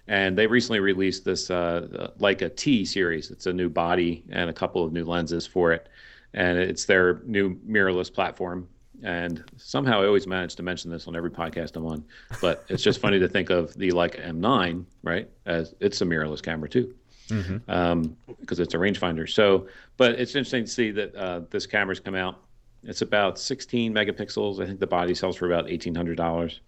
[0.07, 3.31] And they recently released this uh, Leica T series.
[3.31, 5.89] It's a new body and a couple of new lenses for it,
[6.33, 8.67] and it's their new mirrorless platform.
[9.03, 12.03] And somehow I always manage to mention this on every podcast I'm on,
[12.39, 15.29] but it's just funny to think of the Leica M9, right?
[15.45, 16.93] As it's a mirrorless camera too
[17.31, 17.71] because mm-hmm.
[17.71, 19.29] um, it's a rangefinder.
[19.29, 22.37] So, but it's interesting to see that uh, this camera's come out.
[22.83, 24.61] It's about 16 megapixels.
[24.61, 26.59] I think the body sells for about $1,800.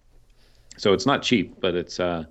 [0.76, 2.24] So it's not cheap, but it's uh,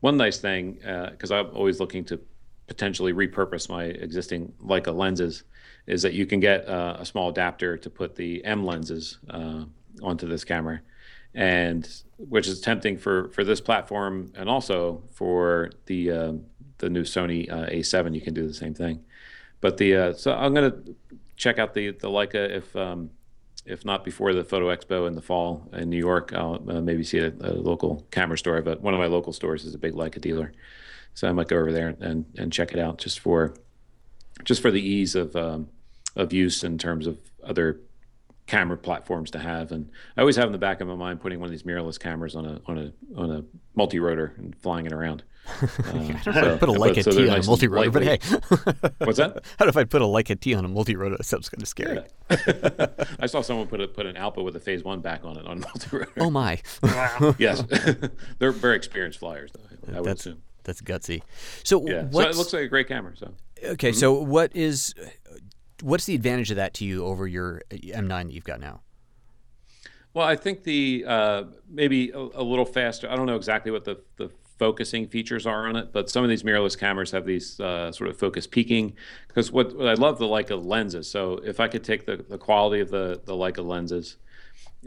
[0.00, 0.74] one nice thing
[1.10, 2.20] because uh, I'm always looking to
[2.66, 5.44] potentially repurpose my existing Leica lenses.
[5.86, 9.64] Is that you can get uh, a small adapter to put the M lenses uh,
[10.02, 10.80] onto this camera,
[11.34, 16.44] and which is tempting for for this platform and also for the um,
[16.80, 19.04] the new Sony uh, A7, you can do the same thing.
[19.60, 20.76] But the uh, so I'm gonna
[21.36, 23.10] check out the the Leica if um,
[23.66, 26.32] if not before the Photo Expo in the fall in New York.
[26.34, 28.62] I'll uh, maybe see a, a, local camera store.
[28.62, 30.52] But one of my local stores is a big Leica dealer,
[31.14, 33.54] so I might go over there and and check it out just for
[34.44, 35.68] just for the ease of um,
[36.16, 37.80] of use in terms of other
[38.50, 39.70] camera platforms to have.
[39.70, 41.98] And I always have in the back of my mind putting one of these mirrorless
[41.98, 45.22] cameras on a on a on a multi rotor and flying it around.
[45.92, 48.02] Um, so, if I put a Leica so T on nice a multi rotor, but
[48.04, 48.18] hey,
[48.98, 49.42] what's that?
[49.58, 51.16] How if I put a Leica T on a multi rotor?
[51.16, 52.00] That sounds kind of scary.
[52.30, 52.86] Yeah.
[53.18, 55.46] I saw someone put a, put an Alpa with a Phase One back on it
[55.46, 56.12] on multi rotor.
[56.18, 56.60] Oh my!
[56.82, 57.34] Wow.
[57.38, 57.64] yes,
[58.38, 59.94] they're very experienced flyers, though.
[59.96, 60.42] I would that's, assume.
[60.62, 61.22] That's gutsy.
[61.64, 63.16] So yeah, so it looks like a great camera.
[63.16, 63.32] So
[63.64, 63.98] okay, mm-hmm.
[63.98, 64.94] so what is
[65.82, 68.80] what's the advantage of that to you over your M9 that you've got now?
[70.12, 73.08] Well, I think the uh, maybe a, a, little faster.
[73.08, 76.30] I don't know exactly what the, the focusing features are on it, but some of
[76.30, 78.94] these mirrorless cameras have these uh, sort of focus peaking.
[79.28, 81.08] Because what, what, I love the Leica lenses.
[81.08, 84.16] So if I could take the, the quality of the the Leica lenses,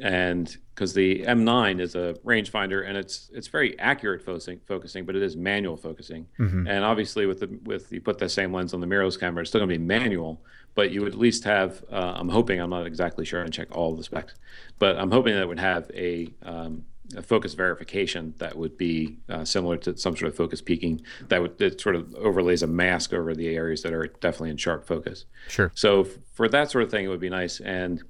[0.01, 5.15] and because the M9 is a rangefinder and it's it's very accurate focusing, focusing, but
[5.15, 6.27] it is manual focusing.
[6.39, 6.67] Mm-hmm.
[6.67, 9.49] And obviously, with the with you put the same lens on the mirrorless camera, it's
[9.49, 10.41] still going to be manual
[10.75, 11.83] but you would at least have.
[11.91, 12.59] Uh, I'm hoping.
[12.59, 13.43] I'm not exactly sure.
[13.43, 14.33] I check all the specs,
[14.79, 16.85] but I'm hoping that it would have a, um,
[17.15, 21.41] a focus verification that would be uh, similar to some sort of focus peaking that
[21.41, 24.87] would that sort of overlays a mask over the areas that are definitely in sharp
[24.87, 25.25] focus.
[25.47, 25.71] Sure.
[25.75, 28.01] So for that sort of thing, it would be nice, and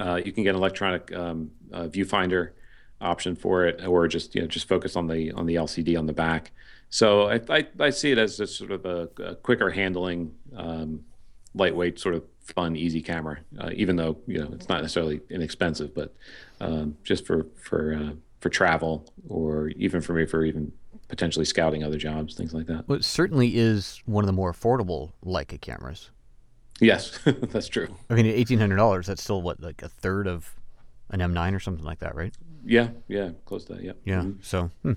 [0.00, 2.50] uh, you can get an electronic um, uh, viewfinder
[3.00, 6.06] option for it, or just you know just focus on the on the LCD on
[6.06, 6.52] the back.
[6.88, 11.04] So I, I, I see it as just sort of a, a quicker handling um,
[11.54, 13.38] lightweight, sort of fun, easy camera.
[13.58, 16.14] Uh, even though you know it's not necessarily inexpensive, but
[16.60, 20.72] um, just for for uh, for travel or even for me for even
[21.08, 22.88] potentially scouting other jobs, things like that.
[22.88, 26.10] Well, it certainly is one of the more affordable Leica cameras.
[26.80, 27.88] Yes, that's true.
[28.10, 29.06] I mean, eighteen hundred dollars.
[29.06, 30.54] That's still what like a third of
[31.10, 32.34] an M9 or something like that, right?
[32.64, 33.82] Yeah, yeah, close to that.
[33.82, 33.92] Yeah.
[34.04, 34.20] Yeah.
[34.20, 34.42] Mm-hmm.
[34.42, 34.92] So hmm.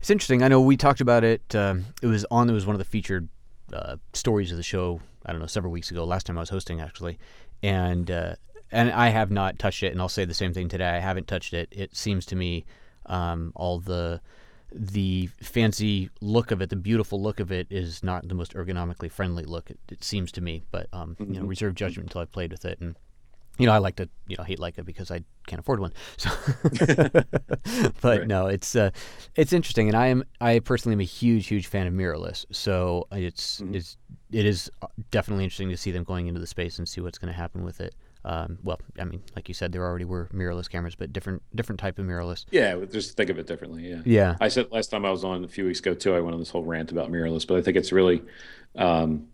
[0.00, 0.42] it's interesting.
[0.42, 1.54] I know we talked about it.
[1.54, 2.48] Um, it was on.
[2.48, 3.28] It was one of the featured
[3.72, 6.04] uh, stories of the show I don't know several weeks ago.
[6.04, 7.18] Last time I was hosting actually,
[7.62, 8.34] and uh,
[8.72, 9.92] and I have not touched it.
[9.92, 10.88] And I'll say the same thing today.
[10.88, 11.68] I haven't touched it.
[11.70, 12.64] It seems to me
[13.06, 14.20] um, all the
[14.72, 19.10] the fancy look of it, the beautiful look of it, is not the most ergonomically
[19.10, 19.70] friendly look.
[19.70, 21.34] It, it seems to me, but um, mm-hmm.
[21.34, 22.96] you know, reserve judgment until I've played with it and
[23.60, 25.92] you know, I like to, you know, hate Leica because I can't afford one.
[26.16, 26.30] So,
[28.00, 28.26] but right.
[28.26, 28.90] no, it's uh,
[29.36, 32.46] it's interesting, and I am I personally am a huge, huge fan of mirrorless.
[32.50, 33.74] So it's mm-hmm.
[33.74, 33.98] it's
[34.30, 37.18] it is uh, definitely interesting to see them going into the space and see what's
[37.18, 37.94] going to happen with it.
[38.24, 41.80] Um, well, I mean, like you said, there already were mirrorless cameras, but different different
[41.80, 42.44] type of mirrorless.
[42.50, 43.88] Yeah, just think of it differently.
[43.88, 44.02] Yeah.
[44.04, 44.36] Yeah.
[44.40, 46.14] I said last time I was on a few weeks ago too.
[46.14, 48.22] I went on this whole rant about mirrorless, but I think it's really
[48.76, 49.28] um,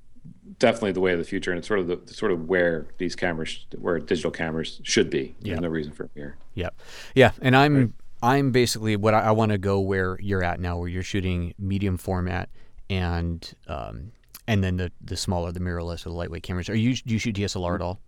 [0.58, 3.16] definitely the way of the future, and it's sort of the sort of where these
[3.16, 5.34] cameras, where digital cameras should be.
[5.40, 5.58] Yeah.
[5.58, 6.36] no reason for them here.
[6.54, 6.80] Yep.
[7.14, 7.90] Yeah, and I'm right.
[8.22, 11.54] I'm basically what I, I want to go where you're at now, where you're shooting
[11.58, 12.48] medium format
[12.88, 14.12] and um,
[14.46, 16.68] and then the the smaller, the mirrorless or the lightweight cameras.
[16.68, 18.00] Are you do you shoot DSLR at all?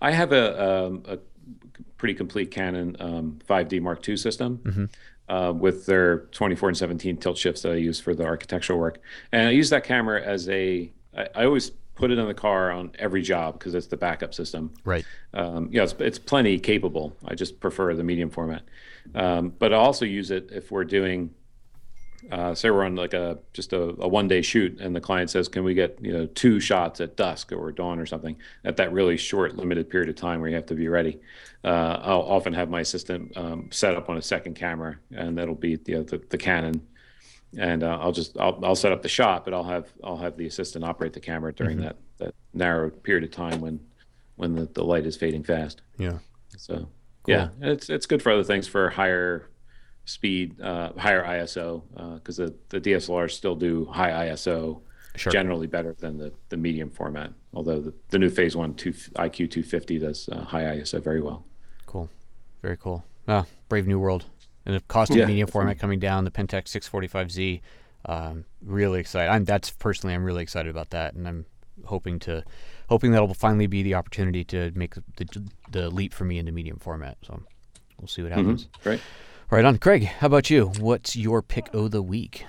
[0.00, 1.18] I have a, um, a
[1.96, 4.58] pretty complete Canon um, 5D Mark II system.
[4.58, 4.84] Mm-hmm.
[5.28, 9.00] Uh, with their 24 and 17 tilt shifts that I use for the architectural work,
[9.30, 10.92] and I use that camera as a.
[11.16, 14.34] I, I always put it in the car on every job because it's the backup
[14.34, 14.72] system.
[14.84, 15.04] Right.
[15.34, 17.16] Um, yeah, it's, it's plenty capable.
[17.24, 18.62] I just prefer the medium format.
[19.14, 21.30] Um, but I also use it if we're doing
[22.30, 25.30] uh, say we're on like a just a, a, one day shoot and the client
[25.30, 28.36] says can we get you know two shots at dusk or dawn or something?
[28.64, 31.20] At that really short limited period of time where you have to be ready.
[31.64, 35.54] Uh, i'll often have my assistant um, set up on a second camera and that'll
[35.54, 36.86] be you know, the, the canon.
[37.58, 40.36] And uh, i'll just I'll, I'll set up the shot but i'll have i'll have
[40.36, 41.86] the assistant operate the camera during mm-hmm.
[41.86, 43.80] that that narrow period of time when
[44.36, 45.82] when the, the light is fading fast.
[45.98, 46.18] Yeah.
[46.56, 46.88] So cool.
[47.26, 49.48] yeah it's it's good for other things for higher
[50.04, 51.82] speed, uh, higher ISO,
[52.16, 54.80] because uh, the, the DSLRs still do high ISO
[55.16, 55.32] sure.
[55.32, 57.32] generally better than the, the medium format.
[57.54, 61.44] Although the, the new Phase One two, IQ 250 does uh, high ISO very well.
[61.86, 62.08] Cool,
[62.62, 63.04] very cool.
[63.28, 64.24] Ah, Brave New World,
[64.66, 66.24] and the cost of yeah, medium format coming down.
[66.24, 67.60] The Pentax 645Z.
[68.04, 69.30] Um, really excited.
[69.30, 71.46] I'm that's personally I'm really excited about that, and I'm
[71.84, 72.42] hoping to
[72.88, 76.78] hoping that'll finally be the opportunity to make the, the leap for me into medium
[76.78, 77.16] format.
[77.22, 77.42] So
[77.98, 78.40] we'll see what mm-hmm.
[78.40, 78.66] happens.
[78.66, 78.88] Mm-hmm.
[78.88, 79.00] Right.
[79.52, 79.76] Right on.
[79.76, 80.68] Craig, how about you?
[80.80, 82.46] What's your pick of the week?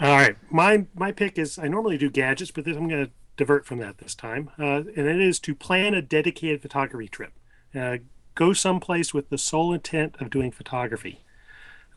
[0.00, 0.36] All right.
[0.52, 3.78] My, my pick is I normally do gadgets, but this, I'm going to divert from
[3.78, 4.52] that this time.
[4.56, 7.32] Uh, and it is to plan a dedicated photography trip.
[7.74, 7.96] Uh,
[8.36, 11.24] go someplace with the sole intent of doing photography.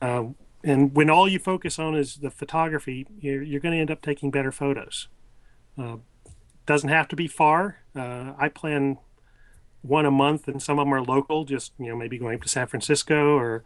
[0.01, 0.29] Uh,
[0.63, 4.01] and when all you focus on is the photography, you're, you're going to end up
[4.01, 5.07] taking better photos.
[5.77, 5.97] Uh,
[6.65, 7.77] doesn't have to be far.
[7.95, 8.97] Uh, I plan
[9.83, 12.49] one a month, and some of them are local, just you know maybe going to
[12.49, 13.63] San Francisco or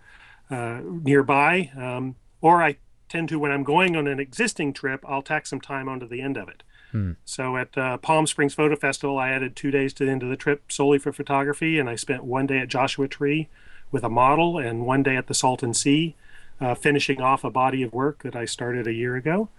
[0.51, 2.77] uh, nearby, um, or I
[3.09, 6.21] tend to when I'm going on an existing trip, I'll tack some time onto the
[6.21, 6.63] end of it.
[6.91, 7.13] Hmm.
[7.25, 10.29] So at uh, Palm Springs Photo Festival, I added two days to the end of
[10.29, 13.47] the trip solely for photography, and I spent one day at Joshua Tree
[13.91, 16.15] with a model and one day at the Salton Sea,
[16.59, 19.49] uh, finishing off a body of work that I started a year ago.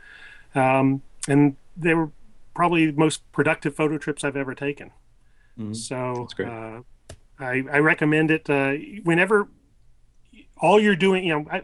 [0.55, 2.11] Um, and they were
[2.55, 4.91] probably the most productive photo trips I've ever taken.
[5.59, 5.75] Mm-hmm.
[5.75, 6.81] So uh,
[7.39, 8.73] I, I, recommend it uh,
[9.03, 9.49] whenever
[10.59, 11.63] all you're doing, you know, I,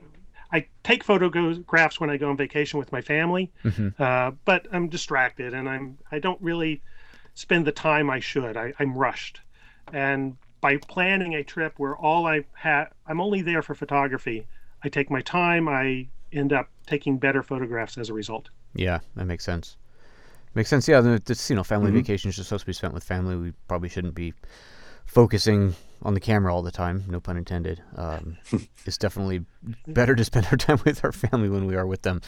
[0.51, 4.03] I take photographs when I go on vacation with my family, mm-hmm.
[4.03, 6.83] uh, but I'm distracted and I'm I don't really
[7.35, 8.57] spend the time I should.
[8.57, 9.41] I, I'm rushed,
[9.93, 14.47] and by planning a trip where all I have, I'm only there for photography.
[14.83, 15.69] I take my time.
[15.69, 18.49] I end up taking better photographs as a result.
[18.75, 19.77] Yeah, that makes sense.
[20.55, 20.89] Makes sense.
[20.89, 21.99] Yeah, this you know, family mm-hmm.
[21.99, 23.37] vacations are supposed to be spent with family.
[23.37, 24.35] We probably shouldn't be
[25.05, 27.83] focusing on the camera all the time, no pun intended.
[27.97, 28.39] Um,
[28.87, 29.45] it's definitely
[29.87, 32.21] better to spend our time with our family when we are with them.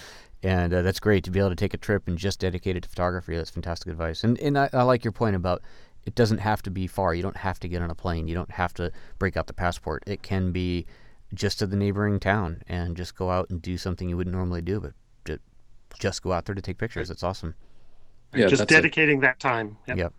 [0.43, 2.83] And uh, that's great to be able to take a trip and just dedicate it
[2.85, 3.37] to photography.
[3.37, 4.25] That's fantastic advice.
[4.25, 5.62] And and I, I, like your point about
[6.07, 7.14] it doesn't have to be far.
[7.14, 8.27] You don't have to get on a plane.
[8.27, 10.03] You don't have to break out the passport.
[10.07, 10.87] It can be
[11.35, 14.62] just to the neighboring town and just go out and do something you wouldn't normally
[14.62, 14.93] do, but
[15.25, 15.41] just
[15.99, 17.09] just go out there to take pictures.
[17.09, 17.55] That's awesome.
[18.35, 19.77] Yeah, just dedicating a, that time.
[19.89, 19.97] Yep.
[19.99, 20.14] yep.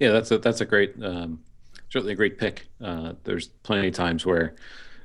[0.00, 1.40] Yeah, that's a that's a great um,
[1.90, 2.66] certainly a great pick.
[2.80, 4.54] Uh, there's plenty of times where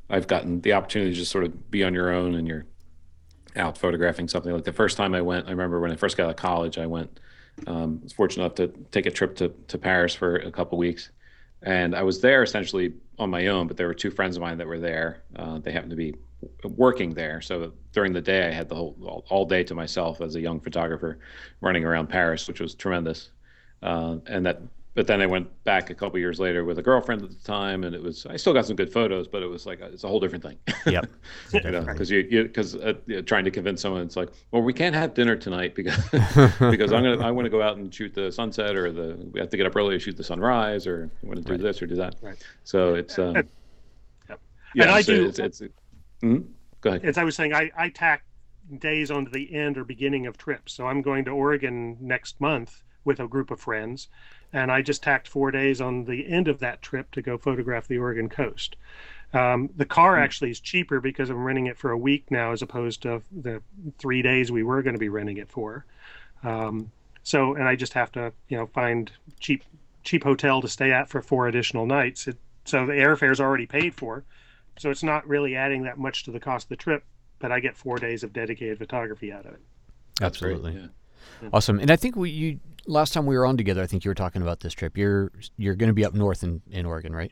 [0.10, 2.66] I've gotten the opportunity to just sort of be on your own and you're
[3.56, 4.52] out photographing something.
[4.52, 6.78] Like the first time I went, I remember when I first got out of college,
[6.78, 7.20] I went,
[7.68, 11.12] um, was fortunate enough to take a trip to, to Paris for a couple weeks.
[11.62, 14.58] And I was there essentially on my own, but there were two friends of mine
[14.58, 15.24] that were there.
[15.36, 16.16] Uh, they happened to be
[16.64, 17.42] working there.
[17.42, 20.42] So during the day, I had the whole all, all, day to myself as a
[20.42, 21.20] young photographer
[21.60, 23.32] running around Paris, which was tremendous.
[23.82, 24.62] Uh, and that
[24.96, 27.84] but then I went back a couple years later with a girlfriend at the time,
[27.84, 30.04] and it was I still got some good photos, but it was like a, it's
[30.04, 30.58] a whole different thing.
[30.88, 31.06] Yep.
[31.54, 34.64] you know, because you because uh, you know, trying to convince someone it's like, well,
[34.64, 35.96] we can't have dinner tonight because
[36.60, 39.40] because I'm gonna I want to go out and shoot the sunset, or the we
[39.40, 41.62] have to get up early to shoot the sunrise, or I want to do right.
[41.62, 42.16] this or do that.
[42.22, 42.44] Right.
[42.64, 43.48] So it's um, yep.
[44.74, 45.26] yeah, and I so do.
[45.28, 45.76] It's, it's, it's
[46.24, 46.50] mm-hmm.
[46.82, 47.06] Go ahead.
[47.06, 48.24] As I was saying, I I tack
[48.80, 50.74] days onto the end or beginning of trips.
[50.74, 54.10] So I'm going to Oregon next month with a group of friends
[54.54, 57.88] and I just tacked four days on the end of that trip to go photograph
[57.88, 58.76] the Oregon coast.
[59.34, 60.24] Um, the car hmm.
[60.24, 63.62] actually is cheaper because I'm renting it for a week now, as opposed to the
[63.98, 65.86] three days we were going to be renting it for.
[66.44, 66.92] Um,
[67.24, 69.64] so, and I just have to, you know, find cheap
[70.04, 72.28] cheap hotel to stay at for four additional nights.
[72.28, 74.24] It, so the airfare is already paid for,
[74.78, 77.04] so it's not really adding that much to the cost of the trip.
[77.38, 79.62] But I get four days of dedicated photography out of it.
[80.22, 80.88] Absolutely, yeah.
[81.54, 81.80] Awesome.
[81.80, 84.16] And I think we you last time we were on together, I think you were
[84.16, 84.98] talking about this trip.
[84.98, 87.32] You're you're going to be up north in, in Oregon, right?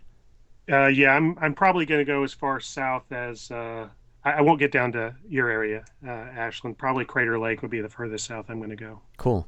[0.72, 3.88] Uh, yeah, I'm I'm probably going to go as far south as uh,
[4.24, 6.78] I, I, won't get down to your area, uh, Ashland.
[6.78, 9.02] Probably Crater Lake would be the furthest south I'm going to go.
[9.18, 9.48] Cool.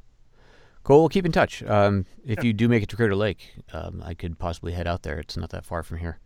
[0.83, 0.99] Cool.
[0.99, 1.61] We'll keep in touch.
[1.63, 2.45] Um, if yeah.
[2.45, 5.19] you do make it to Crater Lake, um, I could possibly head out there.
[5.19, 6.19] It's not that far from here.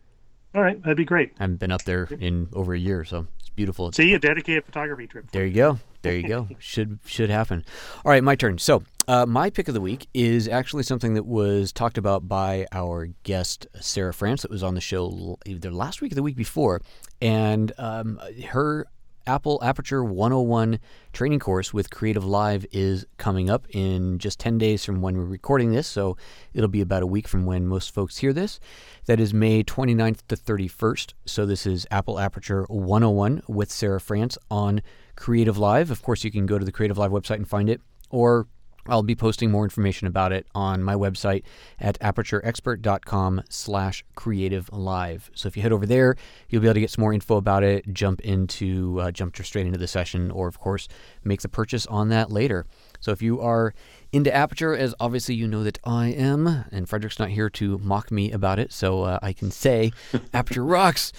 [0.54, 1.32] All right, that'd be great.
[1.40, 3.90] I haven't been up there in over a year, so it's beautiful.
[3.90, 5.30] See, a dedicated photography trip.
[5.32, 5.78] There you go.
[6.02, 6.48] There you go.
[6.60, 7.64] should should happen.
[8.04, 8.58] All right, my turn.
[8.58, 12.66] So, uh, my pick of the week is actually something that was talked about by
[12.70, 16.36] our guest Sarah France that was on the show either last week or the week
[16.36, 16.82] before,
[17.20, 18.86] and um, her
[19.26, 20.78] Apple Aperture 101
[21.12, 25.24] training course with Creative Live is coming up in just 10 days from when we're
[25.24, 25.86] recording this.
[25.86, 26.16] So
[26.52, 28.60] it'll be about a week from when most folks hear this.
[29.06, 31.14] That is May 29th to 31st.
[31.24, 34.82] So this is Apple Aperture 101 with Sarah France on
[35.16, 35.90] Creative Live.
[35.90, 38.46] Of course, you can go to the Creative Live website and find it, or
[38.88, 41.42] I'll be posting more information about it on my website
[41.80, 45.30] at apertureexpert.com slash creative live.
[45.34, 46.16] So if you head over there,
[46.48, 49.66] you'll be able to get some more info about it, jump into, uh, jump straight
[49.66, 50.88] into the session, or of course,
[51.24, 52.66] make the purchase on that later.
[53.00, 53.74] So if you are
[54.12, 58.10] into Aperture, as obviously you know that I am, and Frederick's not here to mock
[58.10, 59.92] me about it, so uh, I can say
[60.32, 61.12] Aperture rocks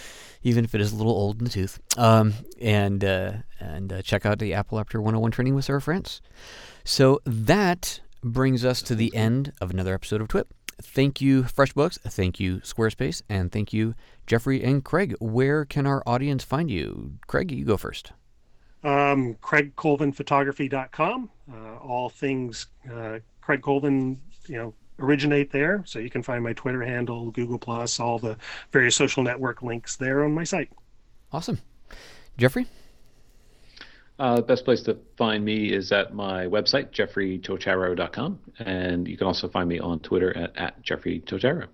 [0.45, 1.79] even if it is a little old in the tooth.
[1.97, 6.21] Um, and uh, and uh, check out the Apple 101 training with Sarah France.
[6.85, 10.47] So that brings us to the end of another episode of TWIP.
[10.81, 11.99] Thank you, FreshBooks.
[12.01, 13.21] Thank you, Squarespace.
[13.27, 13.95] And thank you,
[14.27, 15.15] Jeffrey and Craig.
[15.19, 17.13] Where can our audience find you?
[17.27, 18.11] Craig, you go first.
[18.83, 21.29] Um, CraigColvinPhotography.com.
[21.51, 25.83] Uh, all things uh, Craig Colvin, you know, originate there.
[25.85, 28.37] So you can find my Twitter handle, Google Plus, all the
[28.71, 30.71] various social network links there on my site.
[31.31, 31.59] Awesome.
[32.37, 32.67] Jeffrey?
[34.17, 38.39] Uh, the best place to find me is at my website, jeffreytotaro.com.
[38.59, 41.67] And you can also find me on Twitter at, at jeffreytotaro.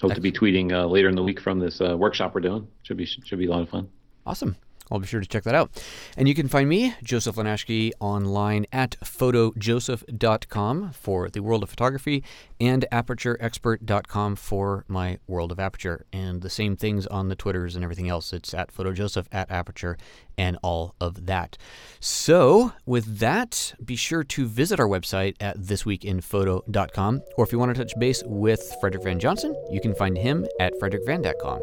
[0.00, 0.14] Hope Excellent.
[0.16, 2.66] to be tweeting uh, later in the week from this uh, workshop we're doing.
[2.82, 3.88] Should be should be a lot of fun.
[4.26, 4.56] Awesome.
[4.90, 5.70] I'll be sure to check that out.
[6.16, 12.22] And you can find me, Joseph Linaschke, online at photojoseph.com for the world of photography
[12.60, 16.04] and apertureexpert.com for my world of aperture.
[16.12, 18.32] And the same things on the Twitters and everything else.
[18.32, 19.96] It's at photojoseph, at aperture,
[20.36, 21.56] and all of that.
[22.00, 27.22] So, with that, be sure to visit our website at thisweekinphoto.com.
[27.36, 30.46] Or if you want to touch base with Frederick Van Johnson, you can find him
[30.60, 31.60] at frederickvan.com.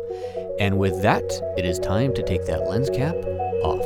[0.59, 1.24] And with that,
[1.57, 3.15] it is time to take that lens cap
[3.63, 3.86] off.